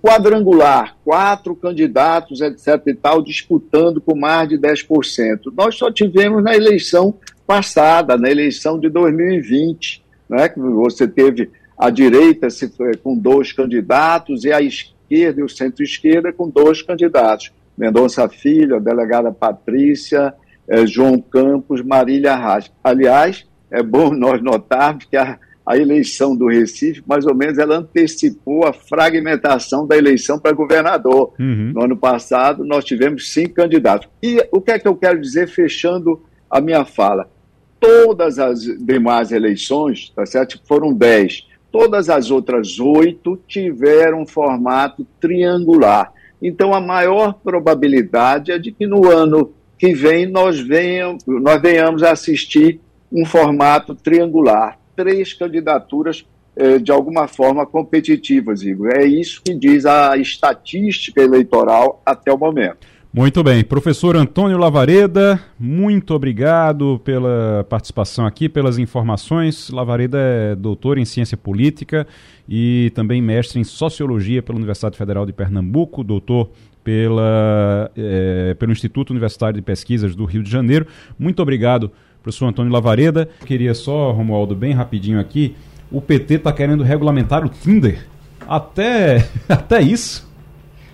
[0.00, 2.80] quadrangular, quatro candidatos, etc.
[2.86, 5.52] e tal, disputando com mais de 10%.
[5.56, 7.14] Nós só tivemos na eleição
[7.46, 12.46] passada, na eleição de 2020, né, que você teve a direita
[13.02, 17.50] com dois candidatos e a esquerda e o centro-esquerda com dois candidatos.
[17.76, 20.34] Mendonça Filho, a delegada Patrícia,
[20.68, 22.70] eh, João Campos, Marília Arras.
[22.84, 25.38] Aliás, é bom nós notarmos que a
[25.70, 31.32] a eleição do Recife, mais ou menos, ela antecipou a fragmentação da eleição para governador.
[31.38, 31.70] Uhum.
[31.72, 34.08] No ano passado, nós tivemos cinco candidatos.
[34.20, 37.30] E o que é que eu quero dizer, fechando a minha fala?
[37.78, 40.60] Todas as demais eleições, tá certo?
[40.66, 41.46] Foram dez.
[41.70, 46.12] Todas as outras oito tiveram formato triangular.
[46.42, 52.02] Então, a maior probabilidade é de que no ano que vem nós venhamos, nós venhamos
[52.02, 52.80] a assistir
[53.12, 58.90] um formato triangular três candidaturas eh, de alguma forma competitivas, Igor.
[58.94, 62.86] É isso que diz a estatística eleitoral até o momento.
[63.12, 63.64] Muito bem.
[63.64, 69.70] Professor Antônio Lavareda, muito obrigado pela participação aqui, pelas informações.
[69.70, 72.06] Lavareda é doutor em ciência política
[72.48, 76.50] e também mestre em sociologia pela Universidade Federal de Pernambuco, doutor
[76.84, 80.86] pela, é, pelo Instituto Universitário de Pesquisas do Rio de Janeiro.
[81.18, 81.90] Muito obrigado,
[82.22, 83.28] professor Antônio Lavareda.
[83.44, 85.56] Queria só, Romualdo, bem rapidinho aqui,
[85.90, 88.06] o PT está querendo regulamentar o Tinder.
[88.48, 90.28] Até, até isso.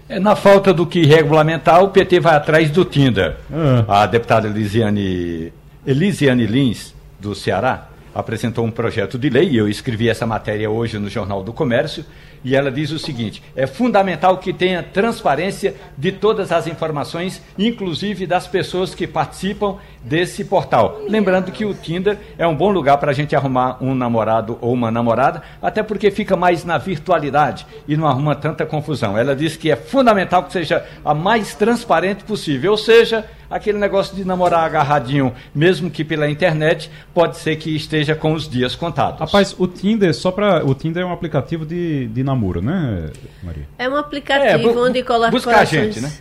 [0.09, 3.37] É, na falta do que regulamentar, o PT vai atrás do Tinder.
[3.53, 4.03] Ah.
[4.03, 5.53] A deputada Elisiane,
[5.85, 10.99] Elisiane Lins, do Ceará, apresentou um projeto de lei, e eu escrevi essa matéria hoje
[10.99, 12.05] no Jornal do Comércio,
[12.45, 18.26] e ela diz o seguinte: é fundamental que tenha transparência de todas as informações, inclusive
[18.26, 21.01] das pessoas que participam desse portal.
[21.09, 24.72] Lembrando que o Tinder é um bom lugar para a gente arrumar um namorado ou
[24.72, 29.18] uma namorada, até porque fica mais na virtualidade e não arruma tanta confusão.
[29.18, 34.14] Ela diz que é fundamental que seja a mais transparente possível, ou seja, aquele negócio
[34.14, 39.20] de namorar agarradinho, mesmo que pela internet, pode ser que esteja com os dias contados.
[39.20, 43.11] Rapaz, o Tinder, só para o Tinder é um aplicativo de, de namoro, né,
[43.42, 43.68] Maria?
[43.78, 46.12] É um aplicativo é, onde coloca buscar gente, né?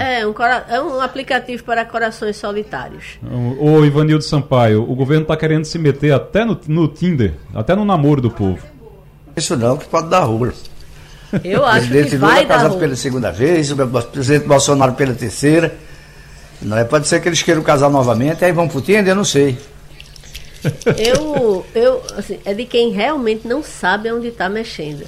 [0.00, 0.34] É, é um,
[0.70, 3.18] é um aplicativo para corações solitários.
[3.60, 7.84] Ô Ivanildo Sampaio, o governo está querendo se meter até no, no Tinder, até no
[7.84, 8.64] namoro do povo.
[9.36, 10.50] Isso não, que pode dar rolo.
[11.44, 15.76] Eu acho que vai Lula casado pela segunda vez, o presidente Bolsonaro pela terceira.
[16.60, 16.84] Não é?
[16.84, 19.58] Pode ser que eles queiram casar novamente, aí vão pro Tinder, eu não sei.
[20.98, 25.06] Eu, eu assim, é de quem realmente não sabe onde está mexendo.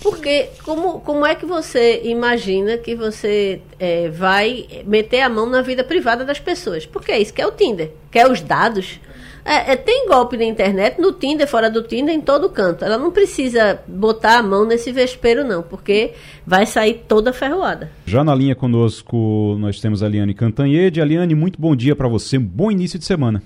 [0.00, 5.60] Porque como, como é que você imagina que você é, vai meter a mão na
[5.60, 6.86] vida privada das pessoas?
[6.86, 9.00] Porque é isso que é o Tinder, quer os dados.
[9.48, 12.84] É, é, tem golpe na internet, no Tinder, fora do Tinder, em todo canto.
[12.84, 16.12] Ela não precisa botar a mão nesse vespeiro, não, porque
[16.46, 17.90] vai sair toda ferroada.
[18.04, 21.00] Já na linha conosco nós temos a Liane Cantanhede.
[21.00, 23.42] Aliane, muito bom dia para você, um bom início de semana.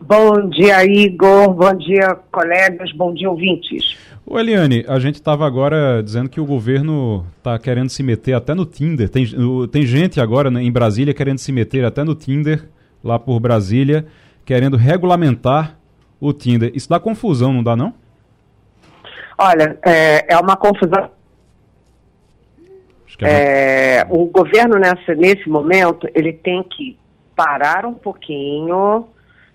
[0.00, 1.52] Bom dia, Igor.
[1.52, 2.90] Bom dia, colegas.
[2.92, 3.98] Bom dia, ouvintes.
[4.24, 8.54] Ô Eliane, a gente estava agora dizendo que o governo está querendo se meter até
[8.54, 9.10] no Tinder.
[9.10, 9.26] Tem,
[9.70, 12.64] tem gente agora né, em Brasília querendo se meter até no Tinder,
[13.04, 14.06] lá por Brasília,
[14.44, 15.76] querendo regulamentar
[16.20, 16.70] o Tinder.
[16.74, 17.94] Isso dá confusão, não dá não?
[19.38, 21.10] Olha, é, é uma confusão.
[23.20, 26.98] É, é o governo nessa, nesse momento ele tem que
[27.36, 29.08] parar um pouquinho,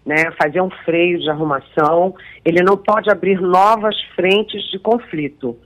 [0.05, 5.57] né, fazer um freio de arrumação, ele não pode abrir novas frentes de conflito.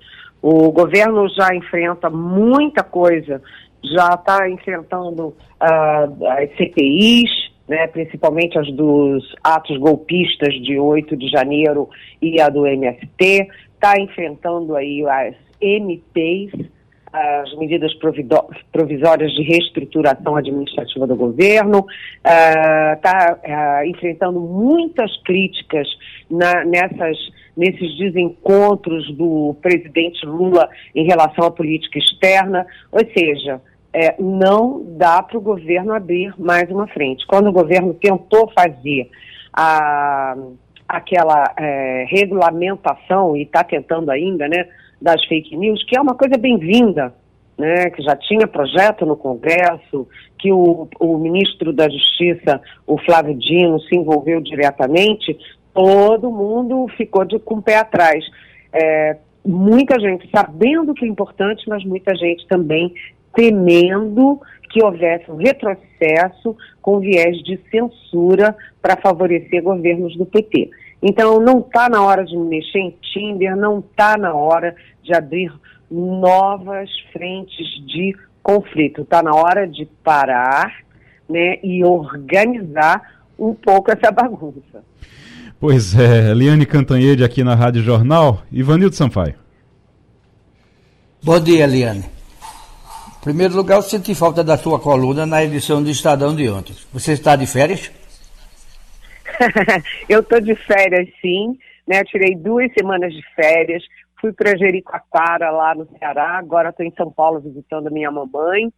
[0.42, 3.42] O governo já enfrenta muita coisa,
[3.84, 11.30] já está enfrentando uh, as CPIs, né, principalmente as dos atos golpistas de 8 de
[11.30, 11.90] janeiro
[12.22, 16.52] e a do MST, está enfrentando aí as MPs,
[17.12, 17.94] as medidas
[18.72, 21.86] provisórias de reestruturação administrativa do governo,
[22.24, 25.88] está uh, uh, enfrentando muitas críticas
[26.30, 27.18] na, nessas,
[27.56, 33.62] nesses desencontros do presidente Lula em relação à política externa, ou seja,
[33.94, 37.26] é, não dá para o governo abrir mais uma frente.
[37.28, 39.10] Quando o governo tentou fazer
[39.54, 40.36] a,
[40.88, 44.68] aquela é, regulamentação, e está tentando ainda, né,
[45.00, 47.14] das fake news, que é uma coisa bem-vinda,
[47.58, 50.08] né, que já tinha projeto no Congresso,
[50.40, 55.38] que o, o ministro da Justiça, o Flávio Dino, se envolveu diretamente,
[55.74, 58.26] todo mundo ficou de, com o pé atrás.
[58.74, 62.92] É, muita gente sabendo que é importante, mas muita gente também
[63.36, 70.72] temendo que houvesse um retrocesso com viés de censura para favorecer governos do PT.
[71.02, 75.52] Então, não está na hora de mexer em Tinder, não está na hora de abrir
[75.92, 79.02] novas frentes de conflito.
[79.02, 80.74] Está na hora de parar
[81.30, 84.84] né, e organizar um pouco essa bagunça.
[85.60, 88.42] Pois é, Liane Cantanhede aqui na Rádio Jornal.
[88.52, 89.36] Ivanildo Sampaio.
[91.24, 92.13] Bom dia, Liane.
[93.24, 96.76] Em primeiro lugar, eu senti falta da sua coluna na edição do Estadão de ontem.
[96.92, 97.90] Você está de férias?
[100.10, 101.58] eu estou de férias, sim.
[101.88, 102.02] Né?
[102.02, 103.82] Eu tirei duas semanas de férias.
[104.20, 106.38] Fui para Jericoacoara, lá no Ceará.
[106.38, 108.70] Agora estou em São Paulo visitando a minha mamãe.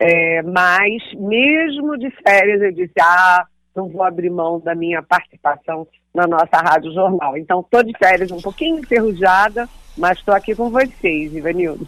[0.00, 5.86] É, mas, mesmo de férias, eu disse: ah, não vou abrir mão da minha participação
[6.12, 7.36] na nossa Rádio Jornal.
[7.36, 11.86] Então, estou de férias um pouquinho enferrujada, mas estou aqui com vocês, Ivanildo.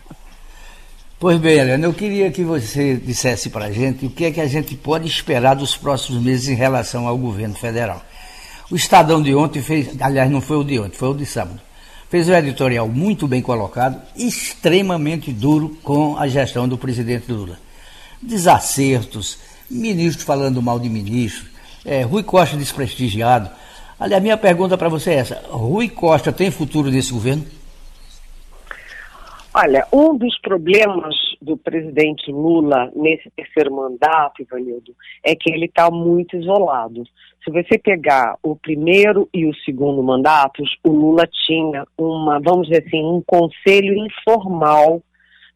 [1.24, 4.42] Pois bem, Helena, eu queria que você dissesse para a gente o que é que
[4.42, 8.02] a gente pode esperar dos próximos meses em relação ao governo federal.
[8.70, 11.58] O Estadão de ontem fez, aliás, não foi o de ontem, foi o de sábado.
[12.10, 17.58] Fez um editorial muito bem colocado, extremamente duro com a gestão do presidente Lula.
[18.20, 19.38] desacertos,
[19.70, 21.46] ministro falando mal de ministro,
[21.86, 23.48] é, Rui Costa desprestigiado.
[23.98, 27.46] Aliás, minha pergunta para você é essa: Rui Costa tem futuro nesse governo?
[29.56, 34.92] Olha, um dos problemas do presidente Lula nesse terceiro mandato, Ivanildo,
[35.24, 37.04] é que ele está muito isolado.
[37.44, 42.84] Se você pegar o primeiro e o segundo mandatos, o Lula tinha uma, vamos dizer
[42.84, 45.00] assim, um conselho informal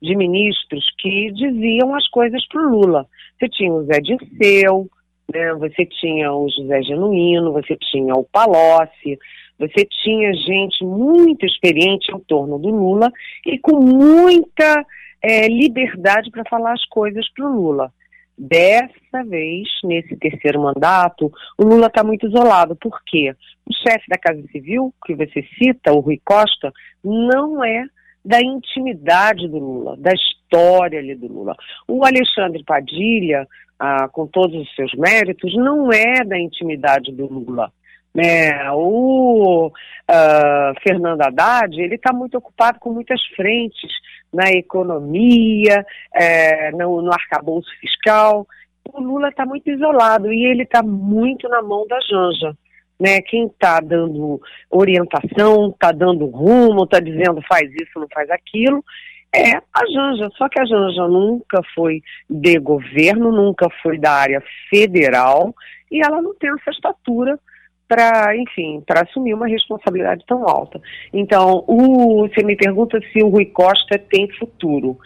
[0.01, 3.05] de ministros que diziam as coisas para o Lula.
[3.37, 4.89] Você tinha o Zé Dirceu,
[5.35, 9.19] né, você tinha o José Genuíno, você tinha o Palocci,
[9.59, 13.11] você tinha gente muito experiente em torno do Lula
[13.45, 14.87] e com muita
[15.23, 17.93] é, liberdade para falar as coisas para o Lula.
[18.37, 22.77] Dessa vez, nesse terceiro mandato, o Lula está muito isolado.
[22.77, 23.35] Por quê?
[23.67, 27.85] O chefe da Casa Civil, que você cita, o Rui Costa, não é
[28.25, 31.57] da intimidade do Lula, da história ali do Lula.
[31.89, 33.47] O Alexandre Padilha,
[33.77, 37.73] ah, com todos os seus méritos, não é da intimidade do Lula.
[38.19, 38.69] Né?
[38.73, 43.93] O uh, Fernando Haddad, ele está muito ocupado com muitas frentes
[44.33, 48.45] na economia, é, no, no arcabouço fiscal.
[48.93, 52.57] O Lula está muito isolado e ele está muito na mão da Janja.
[52.99, 53.23] Né?
[53.23, 58.85] Quem está dando orientação, está dando rumo, está dizendo faz isso, não faz aquilo,
[59.33, 60.29] é a Janja.
[60.37, 65.55] Só que a Janja nunca foi de governo, nunca foi da área federal
[65.89, 67.39] e ela não tem essa estatura
[67.89, 70.81] para, enfim, para assumir uma responsabilidade tão alta.
[71.13, 74.99] Então, o, você me pergunta se o Rui Costa tem futuro.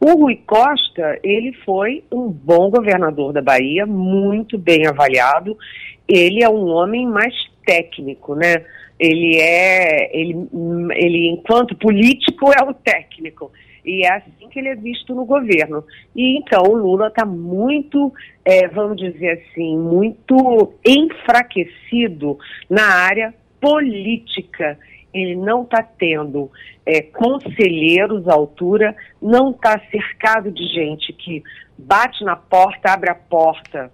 [0.00, 5.58] O Rui Costa, ele foi um bom governador da Bahia, muito bem avaliado.
[6.06, 7.34] Ele é um homem mais
[7.66, 8.64] técnico, né?
[8.98, 10.48] Ele é, ele,
[10.94, 13.50] ele enquanto político é o técnico.
[13.88, 15.82] E é assim que ele é visto no governo.
[16.14, 18.12] E então o Lula está muito,
[18.44, 24.78] é, vamos dizer assim, muito enfraquecido na área política.
[25.12, 26.50] Ele não está tendo
[26.84, 31.42] é, conselheiros à altura, não está cercado de gente que
[31.78, 33.90] bate na porta, abre a porta,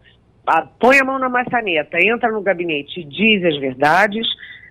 [0.80, 4.26] põe a mão na maçaneta, entra no gabinete e diz as verdades.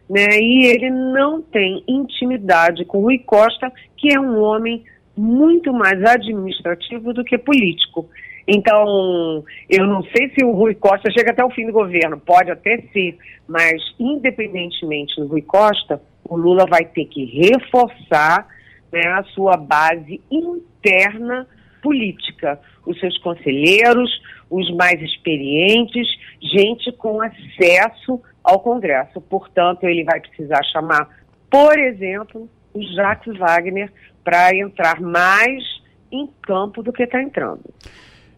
[0.09, 4.83] Né, e ele não tem intimidade com Rui Costa, que é um homem
[5.15, 8.09] muito mais administrativo do que político.
[8.47, 12.51] Então, eu não sei se o Rui Costa chega até o fim do governo, pode
[12.51, 18.47] até ser, mas independentemente do Rui Costa, o Lula vai ter que reforçar
[18.91, 21.47] né, a sua base interna
[21.81, 24.09] política, os seus conselheiros,
[24.49, 26.07] os mais experientes,
[26.41, 29.21] gente com acesso ao Congresso.
[29.21, 31.07] Portanto, ele vai precisar chamar,
[31.49, 33.91] por exemplo, o Jacques Wagner
[34.23, 35.63] para entrar mais
[36.11, 37.61] em campo do que está entrando.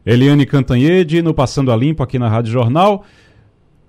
[0.06, 3.06] Eliane Cantanhede, no Passando a Limpo aqui na Rádio Jornal.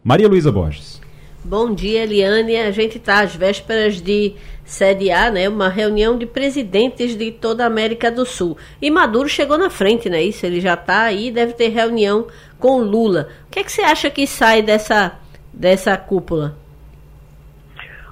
[0.02, 1.00] Maria Luísa Borges.
[1.44, 2.56] Bom dia, Eliane.
[2.56, 4.34] A gente está às vésperas de
[4.64, 8.56] sediar né, uma reunião de presidentes de toda a América do Sul.
[8.82, 10.22] E Maduro chegou na frente, né?
[10.22, 12.26] Isso, ele já está aí, deve ter reunião
[12.58, 13.28] com Lula.
[13.46, 15.18] O que, é que você acha que sai dessa,
[15.52, 16.56] dessa cúpula?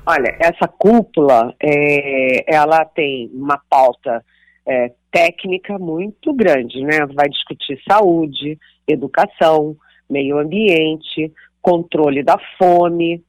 [0.06, 4.22] Olha, essa cúpula, é, ela tem uma pauta
[4.66, 7.06] é, técnica muito grande, né?
[7.14, 9.74] Vai discutir saúde, educação,
[10.08, 11.32] meio ambiente,
[11.62, 13.22] controle da fome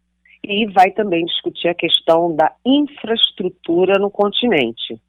[0.44, 5.00] e vai também discutir a questão da infraestrutura no continente.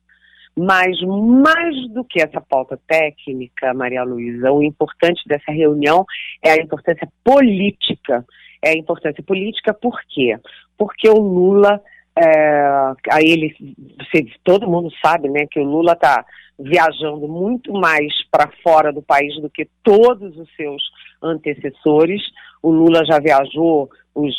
[0.56, 6.06] Mas mais do que essa pauta técnica, Maria Luísa, o importante dessa reunião
[6.42, 8.24] é a importância política.
[8.62, 10.38] É a importância política por quê?
[10.76, 11.80] Porque o Lula,
[12.16, 13.56] é, aí ele,
[14.44, 16.24] todo mundo sabe, né, que o Lula está
[16.58, 20.82] viajando muito mais para fora do país do que todos os seus
[21.22, 22.22] antecessores.
[22.62, 24.34] O Lula já viajou os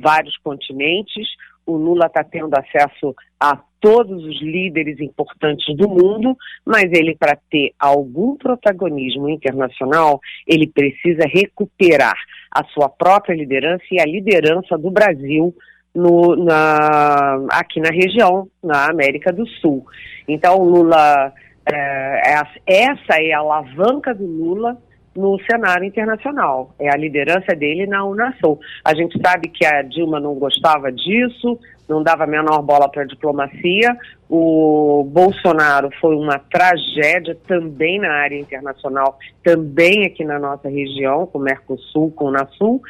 [0.00, 1.28] vários continentes.
[1.66, 7.36] O Lula está tendo acesso a todos os líderes importantes do mundo, mas ele, para
[7.50, 12.14] ter algum protagonismo internacional, ele precisa recuperar
[12.50, 15.52] a sua própria liderança e a liderança do Brasil
[15.92, 19.84] no, na, aqui na região, na América do Sul.
[20.28, 21.32] Então, Lula,
[21.66, 22.20] é,
[22.66, 24.78] é essa é a alavanca do Lula
[25.14, 28.58] no cenário internacional, é a liderança dele na Unasul.
[28.84, 31.58] A gente sabe que a Dilma não gostava disso,
[31.88, 33.96] não dava a menor bola para a diplomacia.
[34.28, 41.38] O Bolsonaro foi uma tragédia também na área internacional, também aqui na nossa região, com
[41.38, 42.80] o Mercosul, com o Unasul.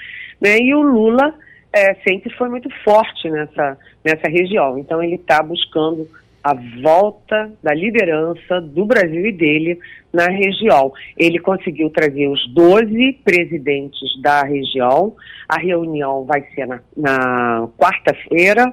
[0.40, 0.58] Né?
[0.58, 1.34] E o Lula
[1.72, 4.78] é, sempre foi muito forte nessa, nessa região.
[4.78, 6.08] Então ele está buscando
[6.42, 9.78] a volta da liderança do Brasil e dele
[10.12, 10.92] na região.
[11.16, 15.14] Ele conseguiu trazer os 12 presidentes da região.
[15.48, 18.72] A reunião vai ser na, na quarta-feira.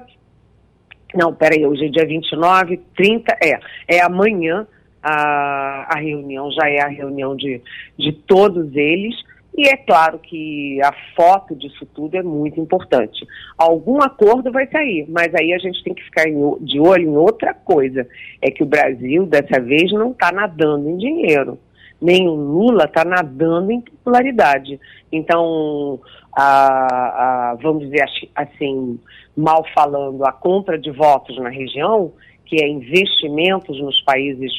[1.14, 3.60] Não, peraí, hoje é dia 29, 30, é,
[3.96, 4.66] é amanhã
[5.02, 7.60] a, a reunião, já é a reunião de,
[7.98, 9.14] de todos eles.
[9.56, 13.26] E é claro que a foto disso tudo é muito importante.
[13.58, 16.24] Algum acordo vai sair, mas aí a gente tem que ficar
[16.60, 18.06] de olho em outra coisa:
[18.40, 21.58] é que o Brasil, dessa vez, não está nadando em dinheiro.
[22.00, 24.80] Nem o Lula está nadando em popularidade.
[25.12, 26.00] Então,
[26.32, 28.98] a, a, vamos dizer assim,
[29.36, 32.12] mal falando, a compra de votos na região,
[32.46, 34.52] que é investimentos nos países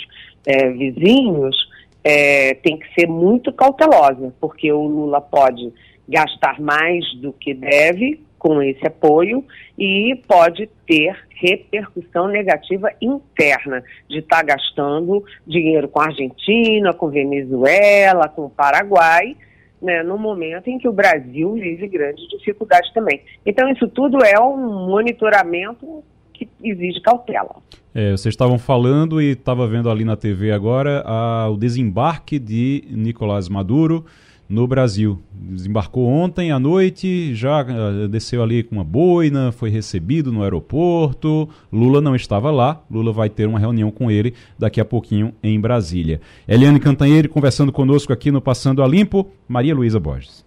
[0.46, 1.56] é, vizinhos,
[2.04, 5.72] é, tem que ser muito cautelosa, porque o Lula pode
[6.08, 9.46] gastar mais do que deve com esse apoio
[9.78, 17.10] e pode ter repercussão negativa interna de estar tá gastando dinheiro com a Argentina, com
[17.10, 19.38] Venezuela, com o Paraguai,
[19.82, 23.22] né, no momento em que o Brasil vive grandes dificuldades também.
[23.46, 27.56] Então, isso tudo é um monitoramento que exige cautela.
[27.94, 32.86] É, vocês estavam falando e estava vendo ali na TV agora a, o desembarque de
[32.90, 34.06] Nicolás Maduro
[34.52, 35.20] no Brasil.
[35.34, 41.50] Desembarcou ontem à noite, já uh, desceu ali com uma boina, foi recebido no aeroporto.
[41.72, 42.82] Lula não estava lá.
[42.92, 46.20] Lula vai ter uma reunião com ele daqui a pouquinho em Brasília.
[46.48, 49.30] Eliane Cantanhede conversando conosco aqui no Passando a Limpo.
[49.48, 50.46] Maria Luísa Borges.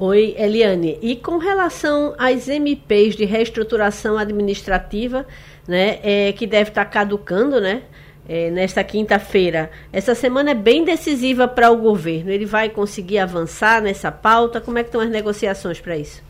[0.00, 0.96] Oi, Eliane.
[1.02, 5.26] E com relação às MPs de reestruturação administrativa,
[5.68, 7.82] né, é, que deve estar caducando, né,
[8.28, 12.30] é, nesta quinta-feira, essa semana é bem decisiva para o governo.
[12.30, 14.60] Ele vai conseguir avançar nessa pauta?
[14.60, 16.26] Como é que estão as negociações para isso?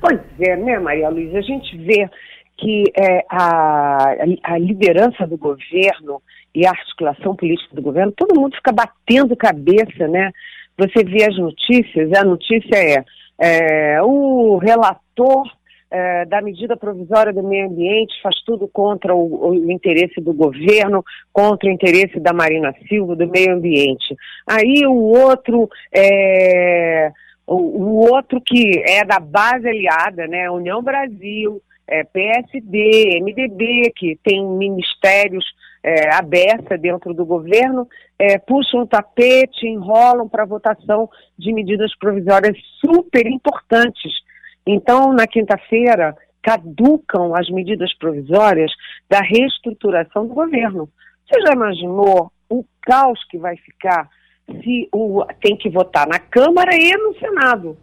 [0.00, 1.38] Pois é, né, Maria Luísa?
[1.38, 2.08] A gente vê
[2.56, 6.22] que é, a, a liderança do governo
[6.54, 10.30] e a articulação política do governo, todo mundo fica batendo cabeça, né?
[10.76, 13.04] você vê as notícias, a notícia é,
[13.38, 15.44] é o relator
[15.94, 21.04] é, da medida provisória do meio ambiente faz tudo contra o, o, interesse do governo,
[21.32, 24.16] contra o interesse da Marina Silva, do meio ambiente.
[24.44, 27.12] Aí o outro é,
[27.46, 34.44] o, outro que é da base aliada, né, União Brasil, é, PSD, MDB, que tem
[34.44, 35.44] ministérios
[35.80, 37.86] é, aberta dentro do governo,
[38.18, 44.23] é, puxam o tapete, enrolam para votação de medidas provisórias super importantes.
[44.66, 48.70] Então, na quinta-feira, caducam as medidas provisórias
[49.08, 50.88] da reestruturação do governo.
[51.26, 54.08] Você já imaginou o caos que vai ficar
[54.46, 57.76] se o, tem que votar na Câmara e no Senado?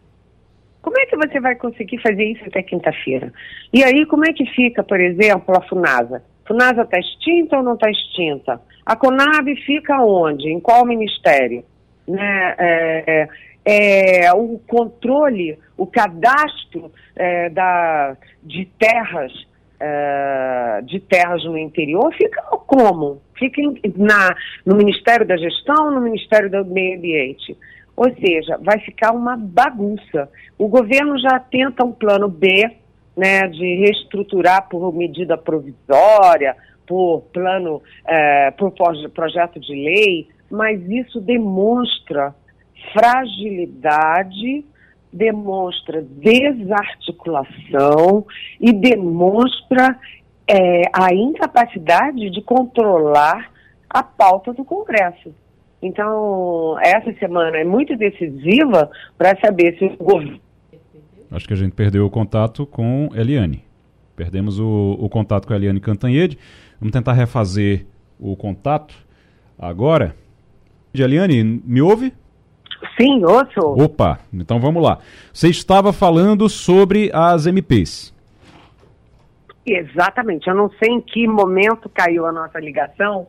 [0.82, 3.32] Como é que você vai conseguir fazer isso até quinta-feira?
[3.72, 6.24] E aí, como é que fica, por exemplo, a FUNASA?
[6.48, 8.60] FUNASA está extinta ou não está extinta?
[8.86, 10.50] A CONAB fica onde?
[10.50, 11.64] Em qual ministério?
[12.08, 12.56] Né?
[12.58, 13.28] É,
[13.66, 19.32] é, é o controle, o cadastro é, da, de terras
[19.80, 23.20] é, de terras no interior fica como?
[23.34, 27.58] Fica em, na, no Ministério da Gestão, no Ministério do Meio Ambiente.
[27.98, 30.30] Ou seja, vai ficar uma bagunça.
[30.56, 32.78] O governo já tenta um plano B,
[33.18, 36.56] né, de reestruturar por medida provisória,
[36.86, 38.72] por plano, é, por
[39.16, 42.36] projeto de lei, mas isso demonstra
[42.94, 44.64] fragilidade,
[45.12, 48.26] demonstra desarticulação
[48.60, 49.98] e demonstra
[50.48, 53.52] é, a incapacidade de controlar
[53.90, 55.34] a pauta do Congresso.
[55.82, 60.40] Então, essa semana é muito decisiva para saber se o governo.
[61.32, 63.64] Acho que a gente perdeu o contato com Eliane.
[64.16, 66.38] Perdemos o, o contato com a Eliane Cantanhede.
[66.80, 67.86] Vamos tentar refazer
[68.20, 68.94] o contato
[69.58, 70.16] agora.
[70.94, 72.14] Eliane, me ouve?
[73.00, 73.60] Sim, ouço.
[73.60, 75.00] Opa, então vamos lá.
[75.34, 78.14] Você estava falando sobre as MPs.
[79.66, 80.48] Exatamente.
[80.50, 83.28] Eu não sei em que momento caiu a nossa ligação,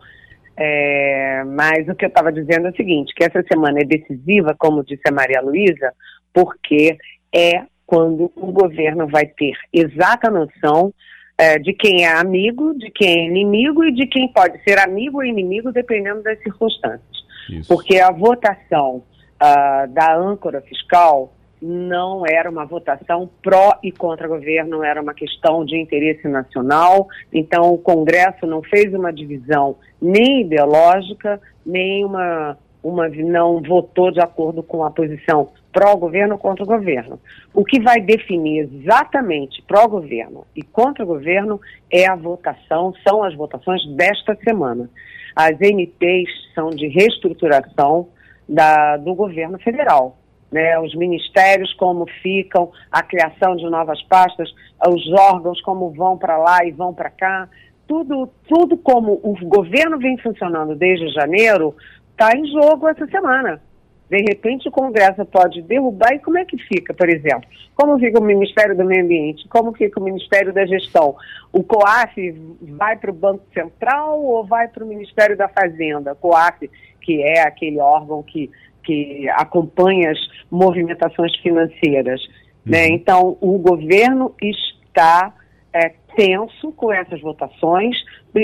[0.57, 4.55] é, mas o que eu estava dizendo é o seguinte, que essa semana é decisiva,
[4.59, 5.93] como disse a Maria Luísa,
[6.33, 6.97] porque
[7.35, 10.95] é quando o governo vai ter exata noção
[11.37, 15.19] é, de quem é amigo, de quem é inimigo e de quem pode ser amigo
[15.19, 17.23] ou inimigo, dependendo das circunstâncias.
[17.51, 17.69] Isso.
[17.69, 19.03] Porque a votação
[19.43, 25.65] uh, da âncora fiscal não era uma votação pró e contra governo, era uma questão
[25.65, 27.09] de interesse nacional.
[27.33, 34.21] Então, o Congresso não fez uma divisão nem ideológica, nem uma uma não votou de
[34.21, 37.21] acordo com a posição pró-governo ou contra governo.
[37.55, 43.87] O que vai definir exatamente pró-governo e contra governo é a votação, são as votações
[43.95, 44.91] desta semana.
[45.35, 48.09] As MPs são de reestruturação
[48.53, 50.19] da, do governo federal.
[50.51, 54.55] Né, os ministérios como ficam, a criação de novas pastas,
[54.87, 57.49] os órgãos como vão para lá e vão para cá,
[57.89, 61.75] tudo, tudo como o governo vem funcionando desde janeiro,
[62.11, 63.63] está em jogo essa semana.
[64.11, 67.49] De repente, o Congresso pode derrubar, e como é que fica, por exemplo?
[67.75, 69.49] Como fica o Ministério do Meio Ambiente?
[69.49, 71.17] Como fica o Ministério da Gestão?
[71.51, 72.31] O COAF
[72.61, 76.15] vai para o Banco Central ou vai para o Ministério da Fazenda?
[76.15, 76.71] COAF,
[77.03, 78.51] que é aquele órgão que,
[78.83, 80.19] que acompanha as
[80.51, 82.21] movimentações financeiras.
[82.65, 82.85] Né?
[82.85, 82.89] Uhum.
[82.89, 82.89] Né?
[82.89, 85.35] Então, o governo está
[85.73, 87.97] é, tenso com essas votações,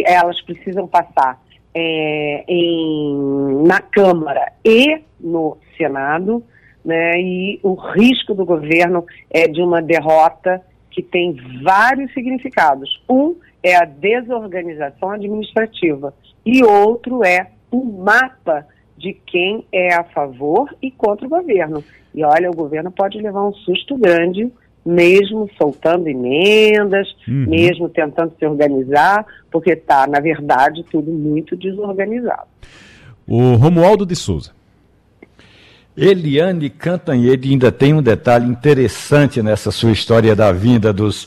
[0.07, 1.41] elas precisam passar
[1.75, 6.43] é, em, na Câmara e no Senado,
[6.85, 13.03] né, e o risco do governo é de uma derrota que tem vários significados.
[13.09, 16.15] Um é a desorganização administrativa
[16.47, 18.67] e outro é o mapa
[18.97, 21.85] de quem é a favor e contra o governo.
[22.15, 24.51] E olha, o governo pode levar um susto grande
[24.89, 27.45] mesmo soltando emendas, uhum.
[27.47, 32.49] mesmo tentando se organizar, porque está, na verdade, tudo muito desorganizado.
[33.27, 34.53] O Romualdo de Souza.
[35.95, 41.27] Eliane Cantanhede ainda tem um detalhe interessante nessa sua história da vinda dos,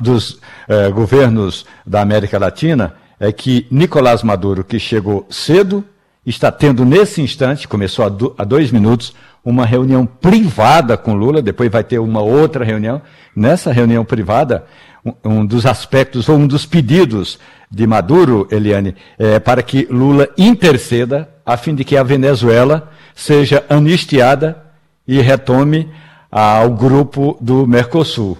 [0.00, 5.84] dos eh, governos da América Latina, é que Nicolás Maduro, que chegou cedo,
[6.24, 9.14] está tendo nesse instante, começou há, do, há dois minutos,
[9.44, 13.00] uma reunião privada com Lula, depois vai ter uma outra reunião.
[13.34, 14.66] Nessa reunião privada,
[15.04, 17.38] um, um dos aspectos ou um dos pedidos
[17.70, 23.64] de Maduro, Eliane, é para que Lula interceda a fim de que a Venezuela seja
[23.68, 24.64] anistiada
[25.06, 25.90] e retome
[26.30, 28.36] ao grupo do Mercosul.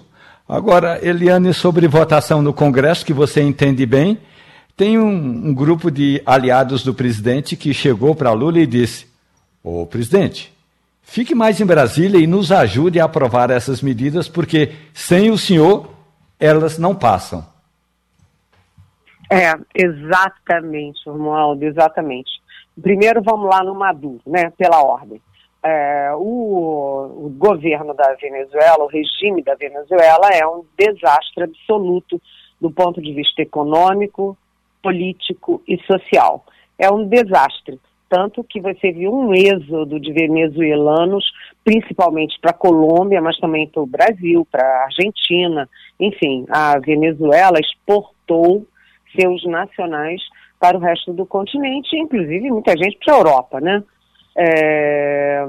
[0.46, 4.18] Agora, Eliane, sobre votação no Congresso, que você entende bem,
[4.78, 9.06] tem um, um grupo de aliados do presidente que chegou para Lula e disse:
[9.62, 10.56] Ô presidente,
[11.10, 15.88] Fique mais em Brasília e nos ajude a aprovar essas medidas, porque sem o senhor
[16.38, 17.46] elas não passam.
[19.32, 22.30] É, exatamente, Romualdo, exatamente.
[22.80, 25.18] Primeiro vamos lá no Maduro, né, pela ordem.
[25.62, 32.20] É, o, o, governo da Venezuela, o regime da Venezuela é um desastre absoluto
[32.60, 34.36] do ponto de vista econômico,
[34.82, 36.44] político e social.
[36.78, 41.30] É um desastre tanto que você viu um êxodo de venezuelanos,
[41.62, 45.68] principalmente para a Colômbia, mas também para o Brasil, para a Argentina.
[46.00, 48.66] Enfim, a Venezuela exportou
[49.14, 50.22] seus nacionais
[50.58, 53.82] para o resto do continente, inclusive muita gente para a Europa, né?
[54.36, 55.44] É...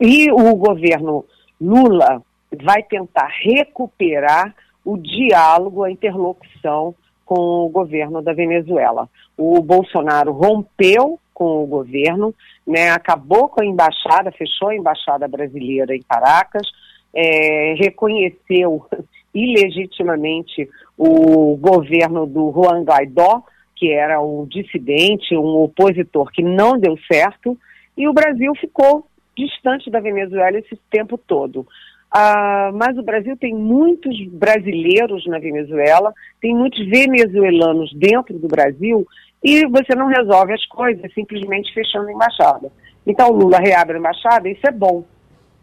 [0.00, 1.24] E o governo
[1.60, 2.22] Lula
[2.62, 4.54] vai tentar recuperar
[4.84, 6.94] o diálogo, a interlocução
[7.30, 9.08] com o governo da Venezuela.
[9.38, 12.34] O Bolsonaro rompeu com o governo,
[12.66, 16.66] né, acabou com a embaixada, fechou a embaixada brasileira em Caracas,
[17.14, 18.84] é, reconheceu
[19.32, 20.68] ilegitimamente
[20.98, 23.44] o governo do Juan Guaidó,
[23.76, 27.56] que era um dissidente, um opositor que não deu certo,
[27.96, 29.06] e o Brasil ficou
[29.38, 31.64] distante da Venezuela esse tempo todo.
[32.12, 39.06] Ah, mas o Brasil tem muitos brasileiros na Venezuela, tem muitos venezuelanos dentro do Brasil
[39.42, 42.70] e você não resolve as coisas simplesmente fechando a embaixada.
[43.06, 45.04] Então, Lula reabre a embaixada, isso é bom.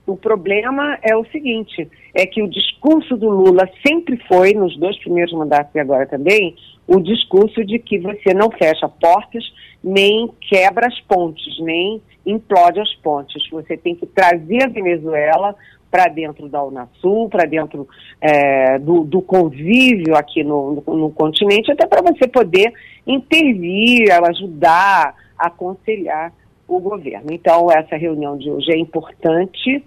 [0.06, 4.98] O problema é o seguinte: é que o discurso do Lula sempre foi, nos dois
[5.00, 6.56] primeiros mandatos e agora também,
[6.88, 9.44] o discurso de que você não fecha portas,
[9.84, 13.48] nem quebra as pontes, nem implode as pontes.
[13.50, 15.54] Você tem que trazer a Venezuela
[15.90, 17.88] para dentro da Unasul, para dentro
[18.22, 22.74] é, do, do, convívio aqui no, no, no continente, até para você poder
[23.06, 26.34] intervir, ajudar, aconselhar
[26.68, 27.28] o governo.
[27.32, 29.84] Então, essa reunião de hoje é importante,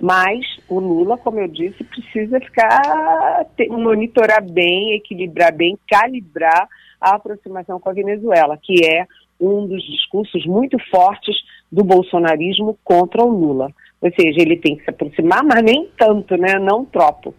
[0.00, 6.68] mas o Lula, como eu disse, precisa ficar, monitorar bem, equilibrar bem, calibrar
[7.00, 9.06] a aproximação com a Venezuela, que é
[9.40, 11.34] um dos discursos muito fortes
[11.72, 13.72] do bolsonarismo contra o Lula.
[14.00, 16.58] Ou seja, ele tem que se aproximar, mas nem tanto, né?
[16.58, 17.34] Não tropo.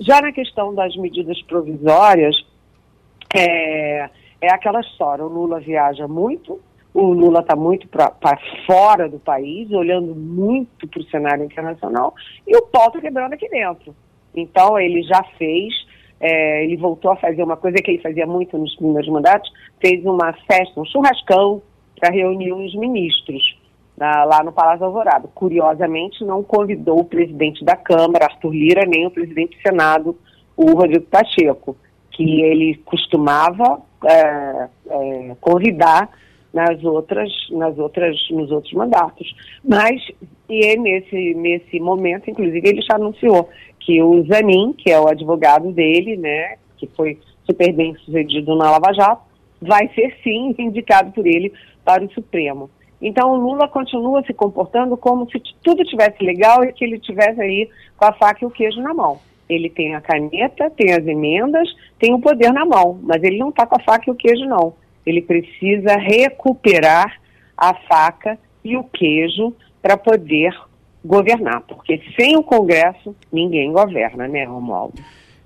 [0.00, 2.34] Já na questão das medidas provisórias,
[3.34, 4.08] é,
[4.40, 6.60] é aquela história, o Lula viaja muito,
[6.94, 12.14] o Lula está muito para fora do país, olhando muito para o cenário internacional,
[12.46, 13.94] e o pau está quebrando aqui dentro.
[14.34, 15.74] Então, ele já fez,
[16.20, 19.50] é, ele voltou a fazer uma coisa que ele fazia muito nos primeiros mandatos,
[19.80, 21.60] fez uma festa, um churrascão
[21.98, 23.57] para reunir os ministros
[23.98, 25.28] na, lá no Palácio Alvorada.
[25.34, 30.16] Curiosamente, não convidou o presidente da Câmara, Arthur Lira, nem o presidente do Senado,
[30.56, 31.76] o Rodrigo Pacheco,
[32.12, 36.10] que ele costumava é, é, convidar
[36.52, 39.34] nas outras, nas outras, nos outros mandatos.
[39.64, 40.00] Mas
[40.48, 43.48] e nesse nesse momento, inclusive, ele já anunciou
[43.80, 48.70] que o Zanin, que é o advogado dele, né, que foi super bem sucedido na
[48.70, 49.22] Lava Jato,
[49.60, 51.52] vai ser sim indicado por ele
[51.84, 52.70] para o Supremo.
[53.00, 57.40] Então o Lula continua se comportando como se tudo tivesse legal e que ele tivesse
[57.40, 59.20] aí com a faca e o queijo na mão.
[59.48, 61.68] Ele tem a caneta, tem as emendas,
[61.98, 64.44] tem o poder na mão, mas ele não está com a faca e o queijo
[64.44, 64.74] não.
[65.06, 67.20] Ele precisa recuperar
[67.56, 70.54] a faca e o queijo para poder
[71.04, 75.00] governar, porque sem o Congresso ninguém governa, né, Romualdo?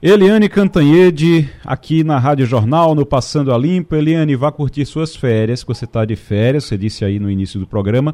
[0.04, 3.94] Eliane Cantanhede, aqui na Rádio Jornal, no Passando a Limpo.
[3.94, 7.60] Eliane, vá curtir suas férias, que você está de férias, você disse aí no início
[7.60, 8.12] do programa,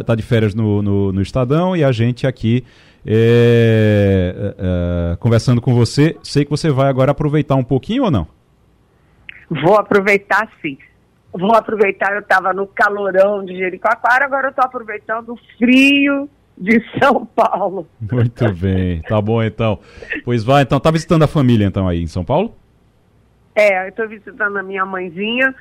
[0.00, 2.64] está uh, de férias no, no, no, Estadão e a gente aqui
[3.06, 4.56] é,
[5.20, 6.16] conversando com você.
[6.20, 8.26] Sei que você vai agora aproveitar um pouquinho ou não?
[9.48, 10.76] Vou aproveitar sim.
[11.32, 16.28] Vou aproveitar, eu estava no calorão de Jericoacoara, agora eu estou aproveitando o frio
[16.60, 17.88] de São Paulo.
[18.00, 19.78] Muito bem, tá bom então.
[20.24, 22.54] Pois vai, então, tá visitando a família então aí em São Paulo?
[23.54, 25.54] É, eu estou visitando a minha mãezinha,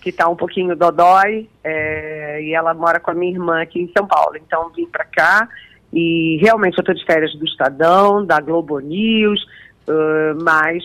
[0.00, 3.92] que está um pouquinho dodói, é, e ela mora com a minha irmã aqui em
[3.96, 4.36] São Paulo.
[4.36, 5.48] Então vim para cá
[5.92, 9.40] e realmente eu estou de férias do Estadão, da Globo News,
[9.88, 10.82] uh, mas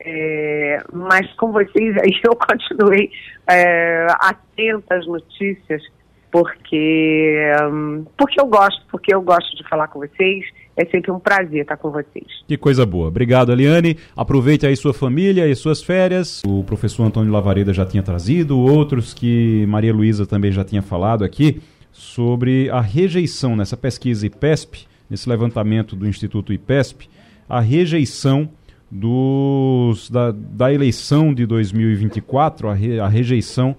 [0.00, 3.10] é, mas com vocês aí eu continuei
[3.48, 5.82] é, atenta às notícias
[6.30, 10.44] porque um, porque eu gosto, porque eu gosto de falar com vocês.
[10.76, 12.24] É sempre um prazer estar com vocês.
[12.46, 13.08] Que coisa boa.
[13.08, 13.96] Obrigado, Eliane.
[14.16, 16.40] Aproveite aí sua família e suas férias.
[16.46, 21.24] O professor Antônio Lavareda já tinha trazido, outros que Maria Luísa também já tinha falado
[21.24, 21.60] aqui
[21.90, 27.08] sobre a rejeição nessa pesquisa IPESP, nesse levantamento do Instituto IPESP,
[27.48, 28.48] a rejeição
[28.90, 33.76] dos, da, da eleição de 2024, a, re, a rejeição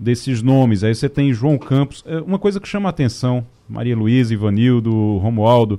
[0.00, 0.82] desses nomes.
[0.82, 2.02] Aí você tem João Campos.
[2.06, 5.78] É uma coisa que chama a atenção, Maria Luísa, Ivanildo, Romualdo.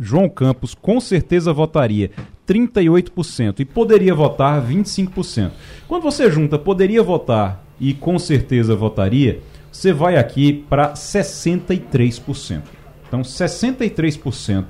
[0.00, 2.12] João Campos com certeza votaria
[2.48, 5.50] 38% e poderia votar 25%.
[5.86, 9.40] Quando você junta poderia votar e com certeza votaria,
[9.70, 12.62] você vai aqui para 63%.
[13.06, 14.64] Então, 63%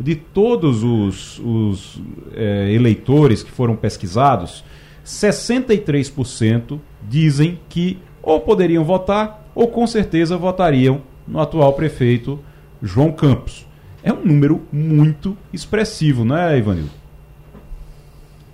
[0.00, 2.00] de todos os, os
[2.34, 4.64] é, eleitores que foram pesquisados,
[5.04, 12.38] 63% dizem que ou poderiam votar ou com certeza votariam no atual prefeito
[12.82, 13.66] João Campos.
[14.02, 16.90] É um número muito expressivo, não é, Ivanildo?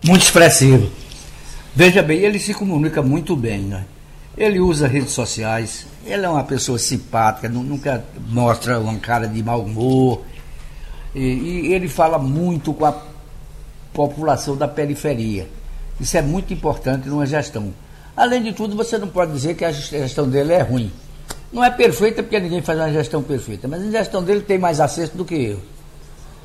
[0.04, 0.90] Muito expressivo.
[1.74, 3.84] Veja bem, ele se comunica muito bem, né?
[4.36, 9.62] Ele usa redes sociais, ele é uma pessoa simpática, nunca mostra uma cara de mau
[9.62, 10.22] humor.
[11.14, 13.02] E, e ele fala muito com a
[13.92, 15.48] população da periferia.
[16.00, 17.72] Isso é muito importante numa gestão.
[18.18, 20.90] Além de tudo, você não pode dizer que a gestão dele é ruim.
[21.52, 24.80] Não é perfeita porque ninguém faz uma gestão perfeita, mas a gestão dele tem mais
[24.80, 25.60] acerto do que eu.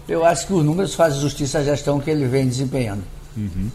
[0.08, 3.04] Eu acho que os números fazem justiça à gestão que ele vem desempenhando.
[3.36, 3.72] Uhum.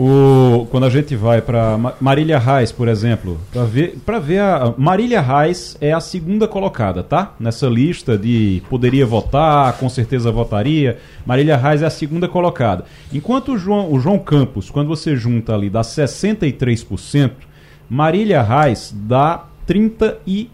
[0.00, 4.72] O, quando a gente vai para Marília Reis, por exemplo, para ver, para ver a
[4.78, 7.34] Marília Reis é a segunda colocada, tá?
[7.40, 10.98] Nessa lista de poderia votar, com certeza votaria.
[11.26, 12.84] Marília Reis é a segunda colocada.
[13.12, 17.32] Enquanto o João, o João Campos, quando você junta ali, dá 63%,
[17.90, 20.48] Marília Reis dá 37%.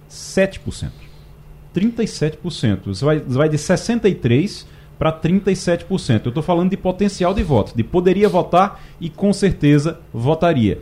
[1.77, 2.79] 37%.
[2.87, 4.67] Você vai, vai de 63
[5.05, 6.23] para 37%.
[6.25, 10.81] Eu estou falando de potencial de voto, de poderia votar e com certeza votaria.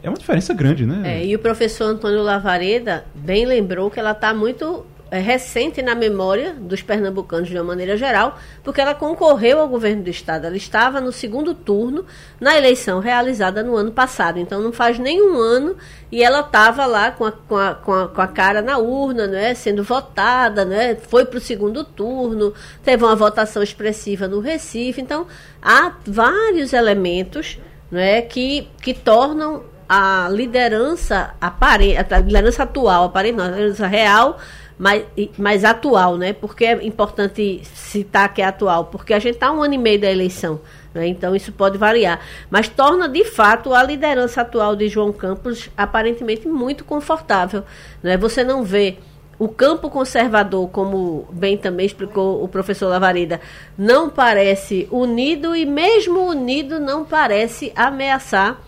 [0.00, 1.18] É uma diferença grande, né?
[1.18, 5.94] É, e o professor Antônio Lavareda bem lembrou que ela está muito é, recente na
[5.94, 10.46] memória dos pernambucanos de uma maneira geral, porque ela concorreu ao governo do estado.
[10.46, 12.04] Ela estava no segundo turno
[12.40, 14.38] na eleição realizada no ano passado.
[14.38, 15.76] Então não faz nenhum ano
[16.10, 19.26] e ela estava lá com a, com, a, com, a, com a cara na urna,
[19.26, 19.54] não é?
[19.54, 20.94] sendo votada, não é?
[20.94, 22.52] foi para o segundo turno,
[22.82, 25.00] teve uma votação expressiva no Recife.
[25.00, 25.26] Então
[25.62, 27.58] há vários elementos
[27.90, 28.22] não é?
[28.22, 34.38] que, que tornam a liderança aparente, a liderança atual, aparente, a liderança real
[34.78, 35.04] mais,
[35.38, 36.32] mais atual, né?
[36.32, 40.00] Porque é importante citar que é atual, porque a gente está um ano e meio
[40.00, 40.60] da eleição,
[40.92, 41.06] né?
[41.06, 42.20] então isso pode variar.
[42.50, 47.64] Mas torna de fato a liderança atual de João Campos aparentemente muito confortável.
[48.02, 48.16] Né?
[48.16, 48.98] Você não vê
[49.38, 53.40] o campo conservador, como bem também explicou o professor Lavareda,
[53.76, 58.60] não parece unido e mesmo unido não parece ameaçar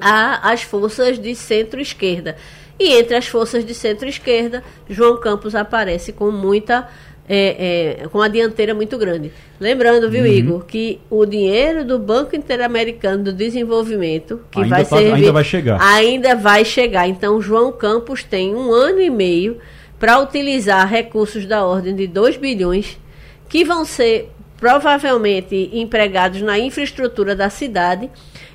[0.00, 2.36] a, as forças de centro-esquerda.
[2.78, 6.88] E entre as forças de centro-esquerda, João Campos aparece com muita.
[7.28, 9.32] É, é, com a dianteira muito grande.
[9.60, 10.26] Lembrando, viu, Uhum.
[10.26, 15.32] Igor, que o dinheiro do Banco Interamericano do Desenvolvimento, que Ainda vai tá- servir, ainda
[15.32, 15.80] vai chegar.
[15.80, 17.08] ainda vai chegar.
[17.08, 19.58] Então, João Campos tem um ano e meio
[20.00, 22.98] para utilizar recursos da ordem de 2 bilhões,
[23.48, 28.10] que vão ser provavelmente empregados na infraestrutura da cidade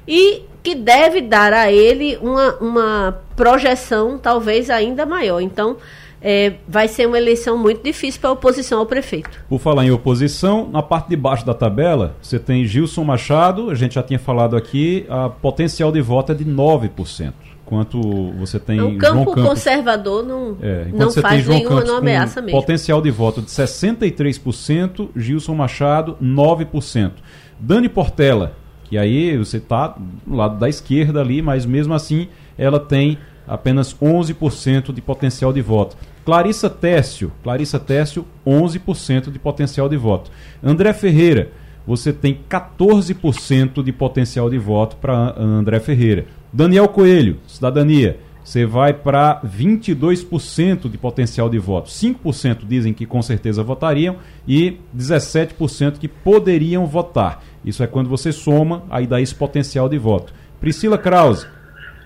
[0.06, 5.40] e que deve dar a ele uma, uma projeção talvez ainda maior.
[5.40, 5.78] Então,
[6.22, 9.46] é, vai ser uma eleição muito difícil para a oposição ao prefeito.
[9.48, 13.76] Por falar em oposição, na parte de baixo da tabela, você tem Gilson Machado, a
[13.76, 17.32] gente já tinha falado aqui, a potencial de voto é de 9%.
[17.66, 18.02] Enquanto
[18.38, 19.44] você tem o João campo Campos.
[19.50, 22.60] conservador não, É, não você tem faz João nenhuma Campos ameaça mesmo.
[22.60, 27.12] potencial de voto de 63%, Gilson Machado 9%.
[27.58, 28.54] Dani Portela,
[28.90, 32.28] que aí você está do lado da esquerda ali, mas mesmo assim
[32.58, 33.18] ela tem
[33.48, 35.98] apenas 11% de potencial de voto.
[36.26, 40.30] Clarissa Técio, Clarissa Técio 11% de potencial de voto.
[40.62, 41.52] André Ferreira,
[41.86, 46.26] você tem 14% de potencial de voto para André Ferreira.
[46.52, 51.90] Daniel Coelho, Cidadania, você vai para 22% de potencial de voto.
[51.90, 54.18] 5% dizem que com certeza votariam
[54.48, 57.44] e 17% que poderiam votar.
[57.68, 60.34] Isso é quando você soma, aí dá esse potencial de voto.
[60.60, 61.46] Priscila Krause,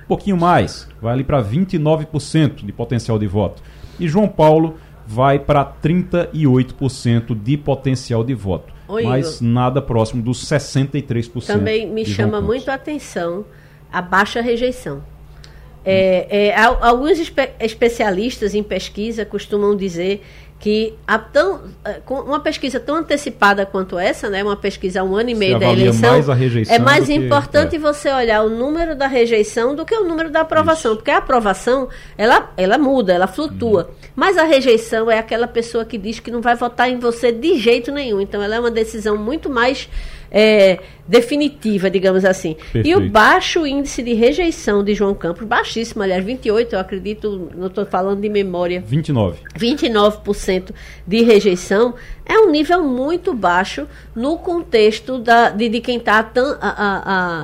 [0.03, 3.61] um pouquinho mais, vai ali para 29% de potencial de voto.
[3.99, 8.73] E João Paulo vai para 38% de potencial de voto.
[8.87, 9.47] Oi, mas Igor.
[9.47, 11.45] nada próximo dos 63%.
[11.45, 13.45] Também me chama muito a atenção
[13.91, 15.03] a baixa rejeição.
[15.83, 20.21] É, é, al- alguns espe- especialistas em pesquisa costumam dizer
[20.61, 20.93] que
[21.33, 25.35] tão, eh, uma pesquisa tão antecipada quanto essa, né, uma pesquisa há um ano e
[25.35, 26.29] meio da eleição, mais
[26.69, 27.79] é mais do que- importante é.
[27.79, 31.89] você olhar o número da rejeição do que o número da aprovação, porque a aprovação
[32.15, 34.07] ela, ela muda, ela flutua, Uhum.
[34.15, 37.57] mas a rejeição é aquela pessoa que diz que não vai votar em você de
[37.57, 38.21] jeito nenhum.
[38.21, 39.89] Então ela é uma decisão muito mais
[40.31, 42.51] é, definitiva, digamos assim.
[42.51, 42.99] E Perfeito.
[42.99, 47.85] o baixo índice de rejeição de João Campos, baixíssimo, aliás, 28, eu acredito, não estou
[47.85, 49.39] falando de memória, 29.
[49.57, 50.71] 29%
[51.05, 51.93] de rejeição
[52.25, 56.31] é um nível muito baixo no contexto da, de, de quem está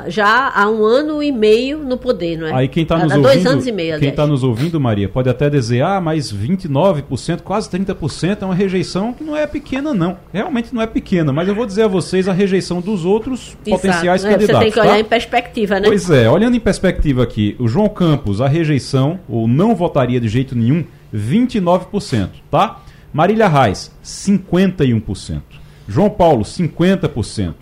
[0.08, 2.54] já há um ano e meio no poder, não é?
[2.54, 4.16] Aí quem está Há nos dois ouvindo, anos e meio, quem aliás.
[4.16, 9.12] tá nos ouvindo, Maria, pode até dizer, ah, mas 29%, quase 30% é uma rejeição
[9.12, 10.18] que não é pequena, não.
[10.32, 13.70] Realmente não é pequena, mas eu vou dizer a vocês a rejeição dos outros Exato,
[13.70, 14.32] potenciais né?
[14.32, 14.56] candidatos.
[14.56, 15.00] Você tem que olhar tá?
[15.00, 15.88] em perspectiva, né?
[15.88, 20.28] Pois é, olhando em perspectiva aqui, o João Campos, a rejeição, ou não votaria de
[20.28, 22.82] jeito nenhum, 29%, tá?
[23.14, 25.42] Marília Reis, 51%.
[25.88, 27.54] João Paulo, 50%.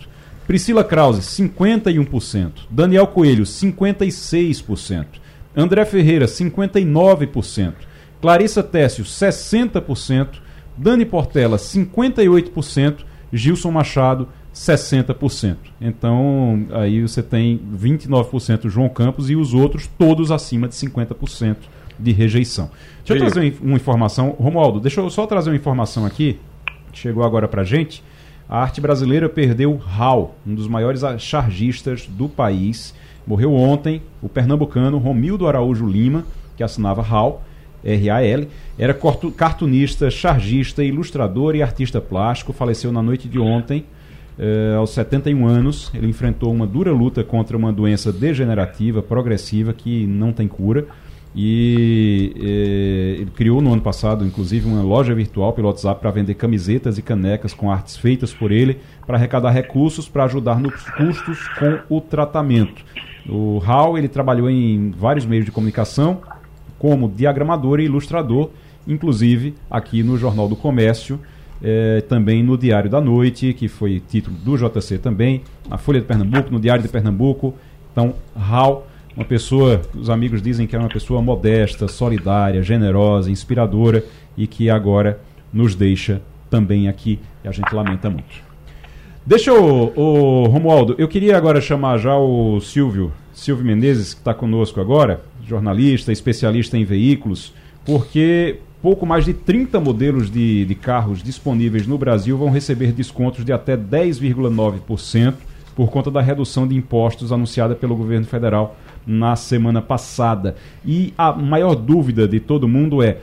[0.46, 2.52] Priscila Krause, 51%.
[2.70, 5.06] Daniel Coelho, 56%.
[5.56, 7.74] André Ferreira, 59%.
[8.20, 10.40] Clarissa Técio, 60%.
[10.76, 13.04] Dani Portela, 58%.
[13.32, 15.56] Gilson Machado, 60%.
[15.78, 21.56] Então, aí você tem 29% João Campos e os outros todos acima de 50%
[21.98, 22.70] de rejeição.
[23.04, 24.30] Deixa eu trazer uma in- uma informação.
[24.30, 26.38] Romualdo, deixa eu só trazer uma informação aqui,
[26.90, 28.02] que chegou agora pra gente.
[28.48, 32.94] A arte brasileira perdeu Hal, um dos maiores chargistas do país.
[33.26, 36.24] Morreu ontem o pernambucano Romildo Araújo Lima,
[36.56, 37.42] que assinava Hal,
[37.84, 38.48] R-A-L.
[38.78, 38.96] Era
[39.36, 42.52] cartunista, chargista, ilustrador e artista plástico.
[42.54, 43.84] Faleceu na noite de ontem,
[44.38, 45.90] eh, aos 71 anos.
[45.94, 50.86] Ele enfrentou uma dura luta contra uma doença degenerativa, progressiva, que não tem cura.
[51.38, 56.34] E eh, ele criou no ano passado, inclusive, uma loja virtual pelo WhatsApp para vender
[56.34, 61.46] camisetas e canecas com artes feitas por ele, para arrecadar recursos para ajudar nos custos
[61.58, 62.82] com o tratamento.
[63.28, 66.22] O Hal ele trabalhou em vários meios de comunicação,
[66.78, 68.50] como diagramador e ilustrador,
[68.86, 71.20] inclusive aqui no Jornal do Comércio,
[71.62, 76.06] eh, também no Diário da Noite, que foi título do JC também, na Folha de
[76.06, 77.54] Pernambuco, no Diário de Pernambuco.
[77.92, 78.86] Então, Hal,
[79.16, 84.04] uma pessoa, os amigos dizem que é uma pessoa modesta, solidária, generosa, inspiradora
[84.36, 85.18] e que agora
[85.52, 88.44] nos deixa também aqui, e a gente lamenta muito.
[89.24, 94.80] Deixa ô, Romualdo, eu queria agora chamar já o Silvio, Silvio Menezes, que está conosco
[94.80, 97.52] agora, jornalista, especialista em veículos,
[97.84, 103.44] porque pouco mais de 30 modelos de, de carros disponíveis no Brasil vão receber descontos
[103.44, 105.34] de até 10,9%
[105.74, 110.56] por conta da redução de impostos anunciada pelo governo federal na semana passada.
[110.84, 113.18] E a maior dúvida de todo mundo é: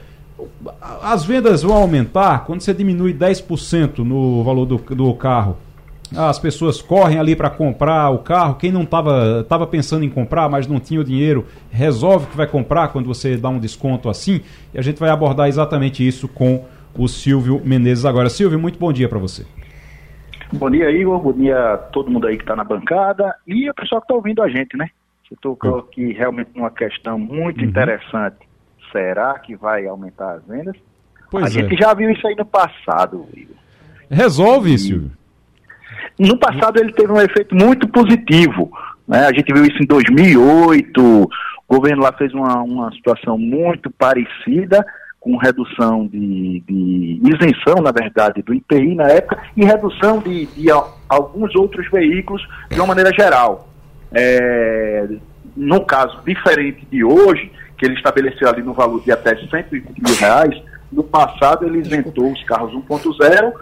[1.02, 5.58] as vendas vão aumentar quando você diminui 10% no valor do, do carro?
[6.16, 8.56] As pessoas correm ali para comprar o carro.
[8.56, 12.48] Quem não estava tava pensando em comprar, mas não tinha o dinheiro, resolve que vai
[12.48, 14.42] comprar quando você dá um desconto assim.
[14.74, 16.66] E a gente vai abordar exatamente isso com
[16.98, 18.30] o Silvio Menezes agora.
[18.30, 19.46] Silvio, muito bom dia para você.
[20.52, 21.20] Bom dia, Igor.
[21.20, 24.16] Bom dia a todo mundo aí que está na bancada e o pessoal que está
[24.16, 24.88] ouvindo a gente, né?
[25.28, 27.70] Você tocou aqui realmente numa questão muito uhum.
[27.70, 28.38] interessante.
[28.92, 30.76] Será que vai aumentar as vendas?
[31.32, 31.52] Pois a é.
[31.52, 33.56] gente já viu isso aí no passado, Igor.
[34.10, 35.12] Resolve, Silvio.
[36.20, 38.72] No passado ele teve um efeito muito positivo.
[39.08, 39.26] Né?
[39.26, 41.30] A gente viu isso em 2008, o
[41.68, 44.86] governo lá fez uma, uma situação muito parecida,
[45.20, 50.68] com redução de, de, isenção, na verdade, do IPI na época e redução de, de
[51.08, 53.70] alguns outros veículos de uma maneira geral.
[54.12, 55.08] É,
[55.56, 60.16] no caso diferente de hoje, que ele estabeleceu ali no valor de até 120 mil
[60.16, 63.54] reais, no passado ele isentou os carros 1.0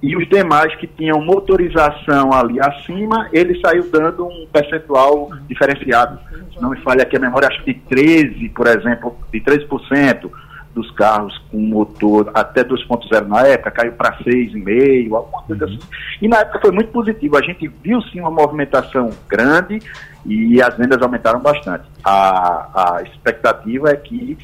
[0.00, 6.20] e os demais que tinham motorização ali acima, ele saiu dando um percentual diferenciado.
[6.52, 10.30] Se não me falha aqui a memória, acho que de 13, por exemplo, de 13%
[10.72, 15.74] dos carros com motor até 2.0 na época, caiu para 6,5, alguma coisa uhum.
[15.74, 15.88] assim.
[16.22, 17.36] E na época foi muito positivo.
[17.36, 19.80] A gente viu sim uma movimentação grande
[20.24, 21.84] e as vendas aumentaram bastante.
[22.04, 24.38] A, a expectativa é que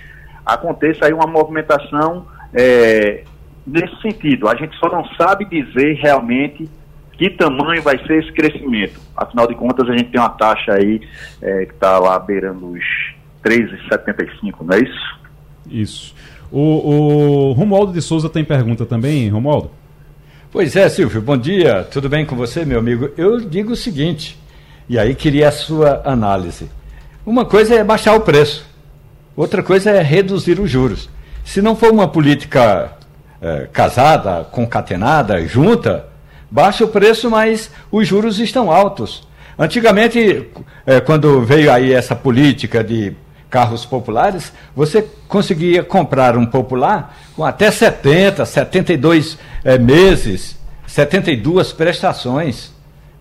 [0.44, 3.24] aconteça aí uma movimentação é,
[3.66, 4.48] nesse sentido.
[4.48, 6.68] A gente só não sabe dizer realmente
[7.12, 9.00] que tamanho vai ser esse crescimento.
[9.16, 11.00] Afinal de contas, a gente tem uma taxa aí
[11.40, 12.84] é, que está lá beirando os
[13.44, 15.18] 3,75, não é isso?
[15.70, 16.14] Isso.
[16.50, 19.70] O, o Romualdo de Souza tem pergunta também, Romualdo?
[20.50, 23.10] Pois é, Silvio, bom dia, tudo bem com você, meu amigo?
[23.16, 24.38] Eu digo o seguinte,
[24.88, 26.70] e aí queria a sua análise.
[27.26, 28.64] Uma coisa é baixar o preço,
[29.36, 31.10] outra coisa é reduzir os juros.
[31.44, 32.96] Se não for uma política
[33.44, 36.06] é, casada, concatenada, junta,
[36.50, 39.28] baixa o preço, mas os juros estão altos.
[39.58, 40.48] Antigamente,
[40.86, 43.14] é, quando veio aí essa política de
[43.50, 52.72] carros populares, você conseguia comprar um popular com até 70, 72 é, meses, 72 prestações.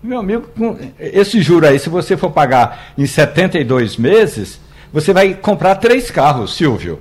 [0.01, 4.59] Meu amigo, com esse juro aí, se você for pagar em 72 meses,
[4.91, 6.99] você vai comprar três carros, Silvio.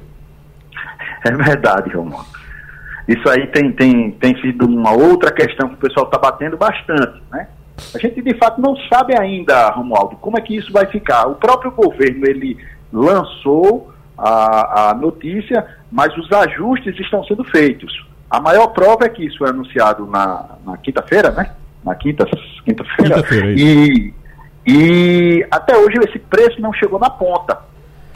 [1.25, 2.32] É verdade, Romão.
[3.13, 7.23] Isso aí tem, tem, tem sido uma outra questão que o pessoal está batendo bastante,
[7.31, 7.49] né?
[7.95, 11.27] A gente de fato não sabe ainda, Romualdo, como é que isso vai ficar.
[11.27, 12.57] O próprio governo ele
[12.93, 17.93] lançou a, a notícia, mas os ajustes estão sendo feitos.
[18.31, 21.53] A maior prova é que isso foi anunciado na, na quinta-feira, né?
[21.85, 22.25] Na quinta,
[22.65, 23.23] quinta-feira.
[23.23, 24.15] Quinta e,
[24.67, 27.59] e até hoje esse preço não chegou na ponta.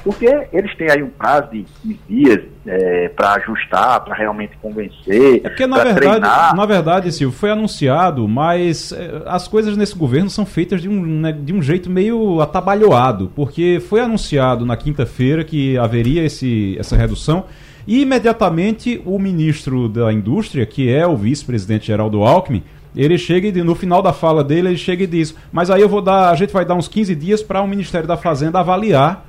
[0.07, 1.67] Porque eles têm aí um prazo de,
[2.09, 5.41] dias é, para ajustar, para realmente convencer.
[5.43, 6.55] É porque, na verdade, treinar.
[6.55, 11.05] na verdade, Silvio, foi anunciado, mas é, as coisas nesse governo são feitas de um,
[11.05, 13.33] né, de um jeito meio atabalhoado.
[13.35, 17.47] Porque foi anunciado na quinta-feira que haveria esse, essa redução.
[17.85, 22.63] E imediatamente o ministro da Indústria, que é o vice-presidente Geraldo Alckmin,
[22.95, 25.89] ele chega e no final da fala dele, ele chega e diz: "Mas aí eu
[25.89, 29.27] vou dar, a gente vai dar uns 15 dias para o Ministério da Fazenda avaliar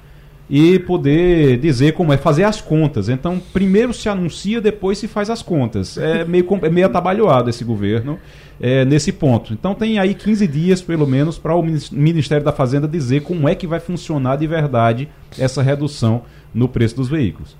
[0.49, 3.09] e poder dizer como é fazer as contas.
[3.09, 5.97] Então, primeiro se anuncia, depois se faz as contas.
[5.97, 8.17] É meio, é meio atabalhoado esse governo
[8.59, 9.53] é, nesse ponto.
[9.53, 13.55] Então, tem aí 15 dias, pelo menos, para o Ministério da Fazenda dizer como é
[13.55, 16.23] que vai funcionar de verdade essa redução
[16.53, 17.55] no preço dos veículos.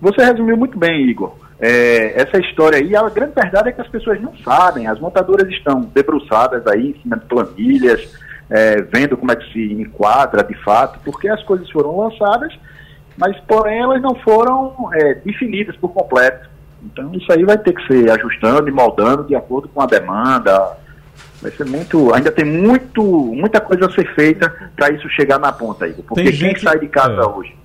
[0.00, 1.36] Você resumiu muito bem, Igor.
[1.60, 4.88] É, essa história aí, a grande verdade é que as pessoas não sabem.
[4.88, 8.12] As montadoras estão debruçadas aí em cima de planilhas,
[8.52, 12.52] é, vendo como é que se enquadra de fato, porque as coisas foram lançadas,
[13.16, 16.50] mas porém elas não foram é, definidas por completo.
[16.84, 20.76] Então isso aí vai ter que ser ajustando e moldando de acordo com a demanda.
[21.40, 22.12] Vai ser muito.
[22.14, 25.94] Ainda tem muito, muita coisa a ser feita para isso chegar na ponta aí.
[25.94, 26.60] Porque tem quem gente...
[26.60, 27.26] sai de casa é.
[27.26, 27.56] hoje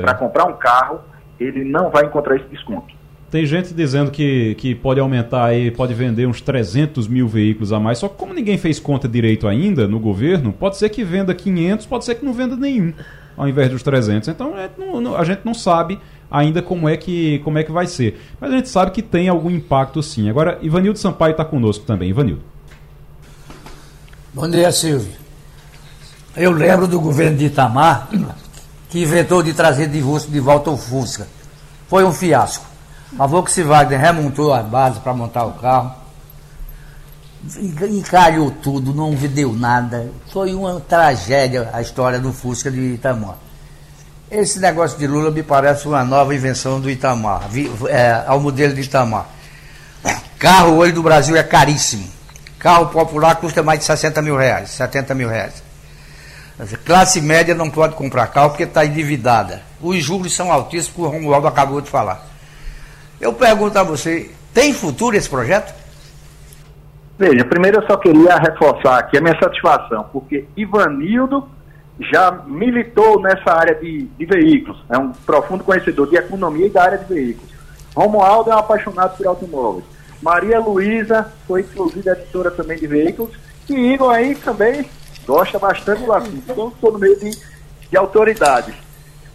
[0.00, 1.00] para comprar um carro,
[1.38, 2.94] ele não vai encontrar esse desconto.
[3.30, 7.80] Tem gente dizendo que, que pode aumentar aí, pode vender uns 300 mil veículos a
[7.80, 7.98] mais.
[7.98, 11.86] Só que como ninguém fez conta direito ainda no governo, pode ser que venda 500,
[11.86, 12.92] pode ser que não venda nenhum,
[13.36, 14.28] ao invés dos 300.
[14.28, 15.98] Então é, não, não, a gente não sabe
[16.30, 18.20] ainda como é, que, como é que vai ser.
[18.40, 20.28] Mas a gente sabe que tem algum impacto sim.
[20.28, 22.10] Agora, Ivanildo Sampaio está conosco também.
[22.10, 22.42] Ivanildo.
[24.32, 25.12] Bom dia, Silvio.
[26.36, 28.08] Eu lembro do governo de Itamar,
[28.88, 31.26] que inventou de trazer de volta o Fusca.
[31.88, 32.75] Foi um fiasco.
[33.18, 35.92] A Volkswagen remontou as bases para montar o carro.
[37.88, 40.10] Encalhou tudo, não deu nada.
[40.32, 43.36] Foi uma tragédia a história do Fusca de Itamar.
[44.28, 47.42] Esse negócio de Lula me parece uma nova invenção do Itamar,
[47.88, 49.26] é, ao modelo de Itamar.
[50.36, 52.08] Carro hoje do Brasil é caríssimo.
[52.58, 55.62] carro popular custa mais de 60 mil reais, 70 mil reais.
[56.84, 59.62] Classe média não pode comprar carro porque está endividada.
[59.80, 62.35] Os juros são altíssimos, como o Romualdo acabou de falar.
[63.26, 65.74] Eu pergunto a você, tem futuro esse projeto?
[67.18, 71.48] Veja, primeiro eu só queria reforçar aqui a minha satisfação, porque Ivanildo
[71.98, 76.84] já militou nessa área de, de veículos, é um profundo conhecedor de economia e da
[76.84, 77.50] área de veículos.
[77.96, 79.84] Romualdo é um apaixonado por automóveis.
[80.22, 83.32] Maria Luísa foi inclusive editora também de veículos.
[83.68, 84.88] E Igor aí também
[85.26, 86.44] gosta bastante do assunto.
[86.48, 87.36] Então estou no meio de,
[87.90, 88.85] de autoridades.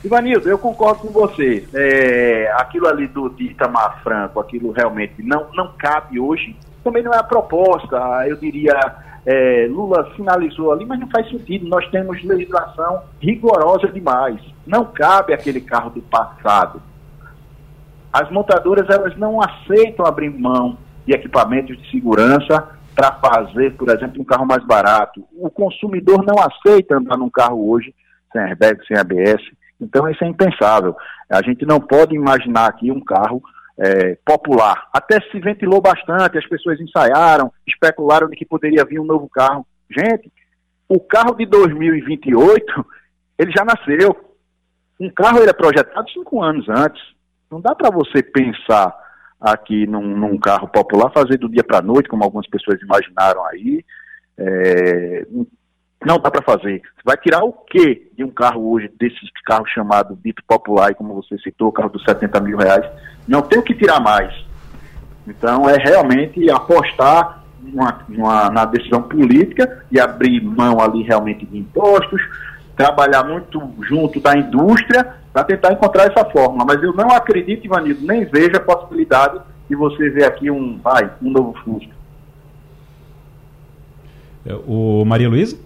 [0.03, 1.67] Ivanildo, eu concordo com você.
[1.73, 6.55] É, aquilo ali do de Itamar Franco, aquilo realmente não, não cabe hoje.
[6.83, 7.97] Também não é a proposta,
[8.27, 8.73] eu diria,
[9.25, 11.67] é, Lula finalizou ali, mas não faz sentido.
[11.67, 14.41] Nós temos legislação rigorosa demais.
[14.65, 16.81] Não cabe aquele carro do passado.
[18.11, 24.21] As montadoras elas não aceitam abrir mão de equipamentos de segurança para fazer, por exemplo,
[24.21, 25.23] um carro mais barato.
[25.37, 27.93] O consumidor não aceita andar num carro hoje
[28.31, 29.41] sem airbag, sem ABS.
[29.81, 30.95] Então isso é impensável.
[31.29, 33.41] A gente não pode imaginar aqui um carro
[33.77, 34.87] é, popular.
[34.93, 39.65] Até se ventilou bastante, as pessoas ensaiaram, especularam de que poderia vir um novo carro.
[39.89, 40.31] Gente,
[40.87, 42.85] o carro de 2028,
[43.39, 44.15] ele já nasceu.
[44.99, 47.01] Um carro ele é projetado cinco anos antes.
[47.49, 48.95] Não dá para você pensar
[49.39, 53.43] aqui num, num, carro popular fazer do dia para a noite, como algumas pessoas imaginaram
[53.47, 53.83] aí.
[54.37, 55.25] É,
[56.05, 56.81] não dá para fazer.
[57.03, 61.37] Vai tirar o que de um carro hoje, desses carros chamados dito popular, como você
[61.39, 62.85] citou, carro dos 70 mil reais?
[63.27, 64.33] Não tem o que tirar mais.
[65.27, 71.57] Então é realmente apostar uma, uma, na decisão política e abrir mão ali realmente de
[71.57, 72.21] impostos,
[72.75, 76.65] trabalhar muito junto da indústria para tentar encontrar essa fórmula.
[76.65, 81.09] Mas eu não acredito, Ivanildo, nem vejo a possibilidade de você ver aqui um, vai,
[81.21, 82.01] um novo Fusca.
[84.45, 85.57] É, o Maria Luísa?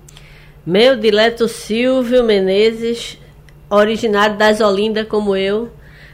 [0.66, 3.20] Meu dileto Silvio Menezes,
[3.70, 5.70] originário das Olinda como eu.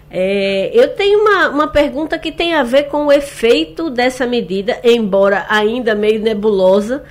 [0.10, 4.78] É, eu tenho uma, uma pergunta que tem a ver com o efeito dessa medida,
[4.84, 7.02] embora ainda meio nebulosa,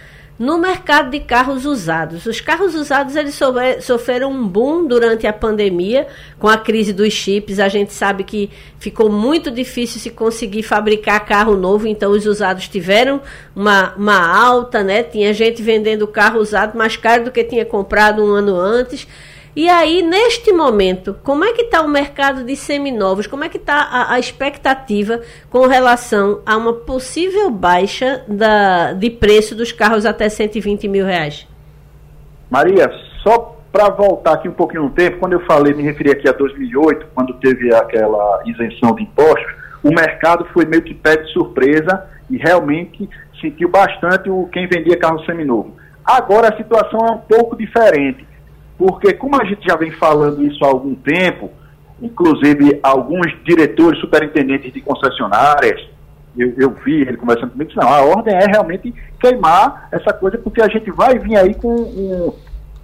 [0.41, 2.25] no mercado de carros usados.
[2.25, 3.39] Os carros usados eles
[3.83, 6.07] sofreram um boom durante a pandemia,
[6.39, 7.61] com a crise dos chips.
[7.61, 8.49] A gente sabe que
[8.79, 13.21] ficou muito difícil se conseguir fabricar carro novo, então os usados tiveram
[13.55, 15.03] uma, uma alta, né?
[15.03, 19.07] Tinha gente vendendo carro usado mais caro do que tinha comprado um ano antes.
[19.55, 23.27] E aí, neste momento, como é que está o mercado de seminovos?
[23.27, 25.20] Como é que está a, a, expectativa
[25.51, 31.48] com relação a uma possível baixa da, de preço dos carros até 120 mil reais?
[32.48, 32.93] Maria,
[33.24, 36.32] só para voltar aqui um pouquinho no tempo, quando eu falei, me referi aqui a
[36.32, 39.52] 2008, quando teve aquela isenção de impostos,
[39.82, 43.09] o mercado foi meio que pé de surpresa e realmente
[43.40, 45.74] sentiu bastante o quem vendia carro seminovo.
[46.05, 48.30] Agora a situação é um pouco diferente
[48.81, 51.51] porque como a gente já vem falando isso há algum tempo,
[52.01, 55.86] inclusive alguns diretores, superintendentes de concessionárias,
[56.35, 60.62] eu, eu vi ele conversando comigo, não, a ordem é realmente queimar essa coisa, porque
[60.62, 62.32] a gente vai vir aí com um,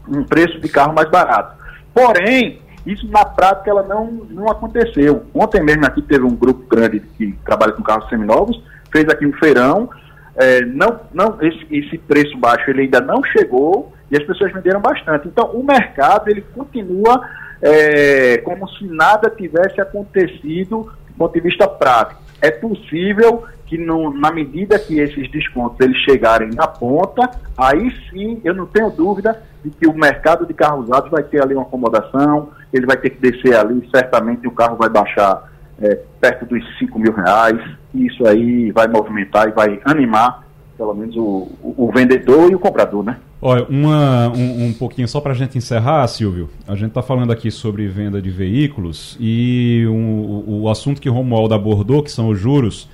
[0.07, 1.57] um preço de carro mais barato.
[1.95, 5.25] Porém, isso na prática ela não, não aconteceu.
[5.33, 8.63] Ontem mesmo aqui teve um grupo grande que trabalha com carros seminovos,
[8.93, 9.89] fez aqui um feirão,
[10.37, 14.81] é, não, não, esse, esse preço baixo ele ainda não chegou, e as pessoas venderam
[14.81, 15.29] bastante.
[15.29, 17.21] Então, o mercado ele continua
[17.61, 22.21] é, como se nada tivesse acontecido do ponto de vista prático.
[22.41, 28.41] É possível que no, na medida que esses descontos eles chegarem na ponta, aí sim
[28.45, 31.65] eu não tenho dúvida de que o mercado de carros usados vai ter ali uma
[31.65, 35.51] acomodação, ele vai ter que descer ali, certamente o carro vai baixar
[35.81, 37.59] é, perto dos 5 mil reais,
[37.93, 40.47] e isso aí vai movimentar e vai animar
[40.77, 43.17] pelo menos o, o, o vendedor e o comprador, né?
[43.41, 46.49] Olha, uma, um, um pouquinho só para a gente encerrar, Silvio.
[46.67, 51.55] A gente está falando aqui sobre venda de veículos e um, o, assunto que Romualdo
[51.55, 52.89] abordou, que são os juros.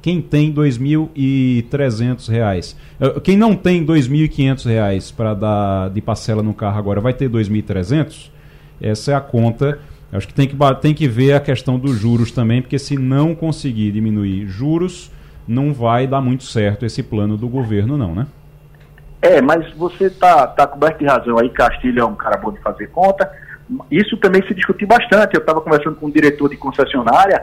[0.00, 6.54] Quem tem 2.300 reais, eh, quem não tem 2.500 reais para dar de parcela no
[6.54, 8.30] carro agora, vai ter 2.300?
[8.80, 9.80] Essa é a conta
[10.12, 13.34] Acho que tem que, tem que ver a questão dos juros também, porque se não
[13.34, 15.10] conseguir diminuir juros,
[15.46, 18.26] não vai dar muito certo esse plano do governo, não, né?
[19.20, 22.60] É, mas você está tá coberto de razão aí, Castilho é um cara bom de
[22.60, 23.30] fazer conta.
[23.90, 25.34] Isso também se discutiu bastante.
[25.34, 27.42] Eu estava conversando com um diretor de concessionária.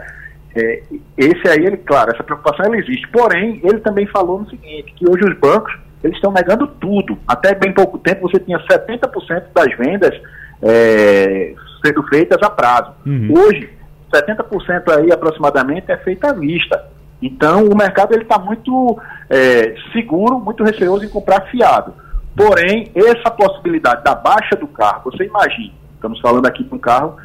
[0.55, 0.83] É,
[1.17, 3.07] esse aí, ele, claro, essa preocupação ela existe.
[3.09, 7.17] Porém, ele também falou no seguinte, que hoje os bancos eles estão negando tudo.
[7.27, 10.15] Até bem pouco tempo você tinha 70% das vendas
[10.61, 11.53] é,
[11.83, 12.91] sendo feitas a prazo.
[13.05, 13.33] Uhum.
[13.37, 13.69] Hoje,
[14.13, 16.85] 70% aí aproximadamente é feita à vista.
[17.25, 21.91] Então, o mercado ele está muito é, seguro, muito receoso em comprar fiado.
[22.37, 27.15] Porém, essa possibilidade da baixa do carro, você imagina, estamos falando aqui de um carro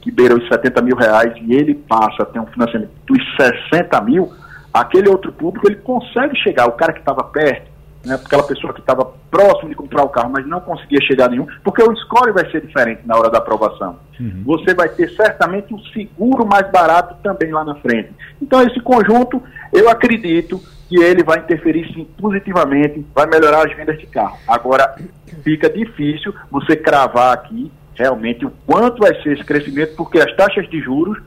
[0.00, 3.22] que beira os 70 mil reais e ele passa a ter um financiamento dos
[3.70, 4.32] 60 mil,
[4.72, 7.70] aquele outro público ele consegue chegar, o cara que estava perto,
[8.04, 11.46] né, aquela pessoa que estava próximo de comprar o carro, mas não conseguia chegar nenhum,
[11.62, 13.98] porque o score vai ser diferente na hora da aprovação.
[14.20, 14.42] Uhum.
[14.44, 18.10] Você vai ter certamente um seguro mais barato também lá na frente.
[18.40, 23.98] Então, esse conjunto, eu acredito que ele vai interferir sim positivamente, vai melhorar as vendas
[23.98, 24.38] de carro.
[24.46, 24.94] Agora,
[25.42, 30.68] fica difícil você cravar aqui realmente o quanto vai ser esse crescimento, porque as taxas
[30.68, 31.18] de juros,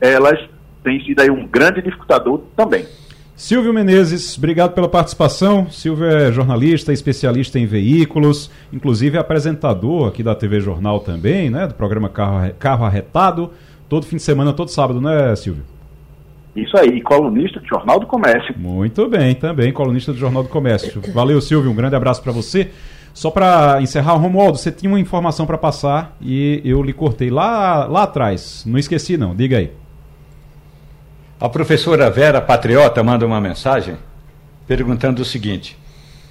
[0.00, 0.38] elas
[0.82, 2.86] têm sido aí um grande dificultador também.
[3.36, 5.68] Silvio Menezes, obrigado pela participação.
[5.68, 11.66] Silvio é jornalista, especialista em veículos, inclusive apresentador aqui da TV Jornal também, né?
[11.66, 13.50] Do programa Carro, Carro Arretado.
[13.88, 15.64] Todo fim de semana, todo sábado, né, Silvio?
[16.54, 18.54] Isso aí, colunista do Jornal do Comércio.
[18.56, 21.02] Muito bem, também colunista do Jornal do Comércio.
[21.12, 22.70] Valeu, Silvio, um grande abraço para você.
[23.12, 27.84] Só para encerrar, Romualdo, você tinha uma informação para passar e eu lhe cortei lá,
[27.86, 28.64] lá atrás.
[28.64, 29.34] Não esqueci, não.
[29.34, 29.72] Diga aí.
[31.40, 33.96] A professora Vera Patriota manda uma mensagem
[34.68, 35.76] perguntando o seguinte: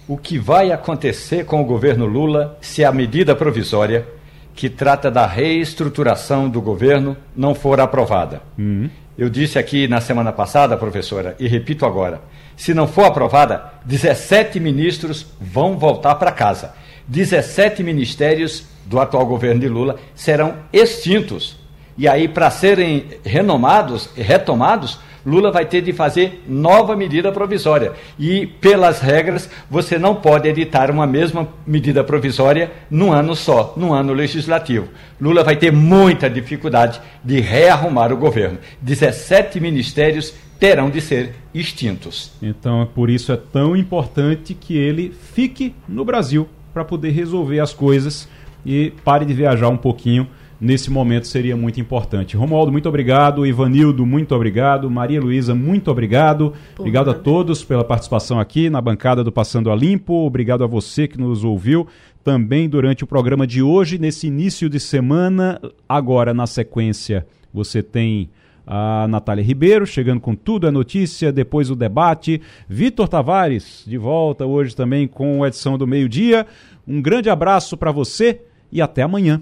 [0.07, 4.07] O que vai acontecer com o governo Lula se a medida provisória
[4.55, 8.41] que trata da reestruturação do governo não for aprovada?
[8.57, 8.89] Uhum.
[9.17, 12.21] Eu disse aqui na semana passada, professora, e repito agora:
[12.55, 16.73] se não for aprovada, 17 ministros vão voltar para casa.
[17.09, 21.61] 17 ministérios do atual governo de Lula serão extintos
[21.97, 27.93] e aí, para serem renomados, retomados, Lula vai ter de fazer nova medida provisória.
[28.19, 33.93] E, pelas regras, você não pode editar uma mesma medida provisória num ano só, num
[33.93, 34.89] ano legislativo.
[35.21, 38.57] Lula vai ter muita dificuldade de rearrumar o governo.
[38.81, 42.31] 17 ministérios terão de ser extintos.
[42.41, 47.73] Então, por isso é tão importante que ele fique no Brasil para poder resolver as
[47.73, 48.27] coisas
[48.65, 50.27] e pare de viajar um pouquinho
[50.63, 52.37] nesse momento seria muito importante.
[52.37, 53.45] Romualdo, muito obrigado.
[53.45, 54.89] Ivanildo, muito obrigado.
[54.89, 56.53] Maria Luísa, muito obrigado.
[56.79, 60.13] Obrigado a todos pela participação aqui na bancada do Passando a Limpo.
[60.25, 61.85] Obrigado a você que nos ouviu
[62.23, 65.59] também durante o programa de hoje, nesse início de semana.
[65.87, 68.29] Agora, na sequência, você tem
[68.65, 72.41] a Natália Ribeiro chegando com tudo a notícia, depois o debate.
[72.69, 76.47] Vitor Tavares de volta hoje também com a edição do meio-dia.
[76.87, 78.41] Um grande abraço para você
[78.71, 79.41] e até amanhã.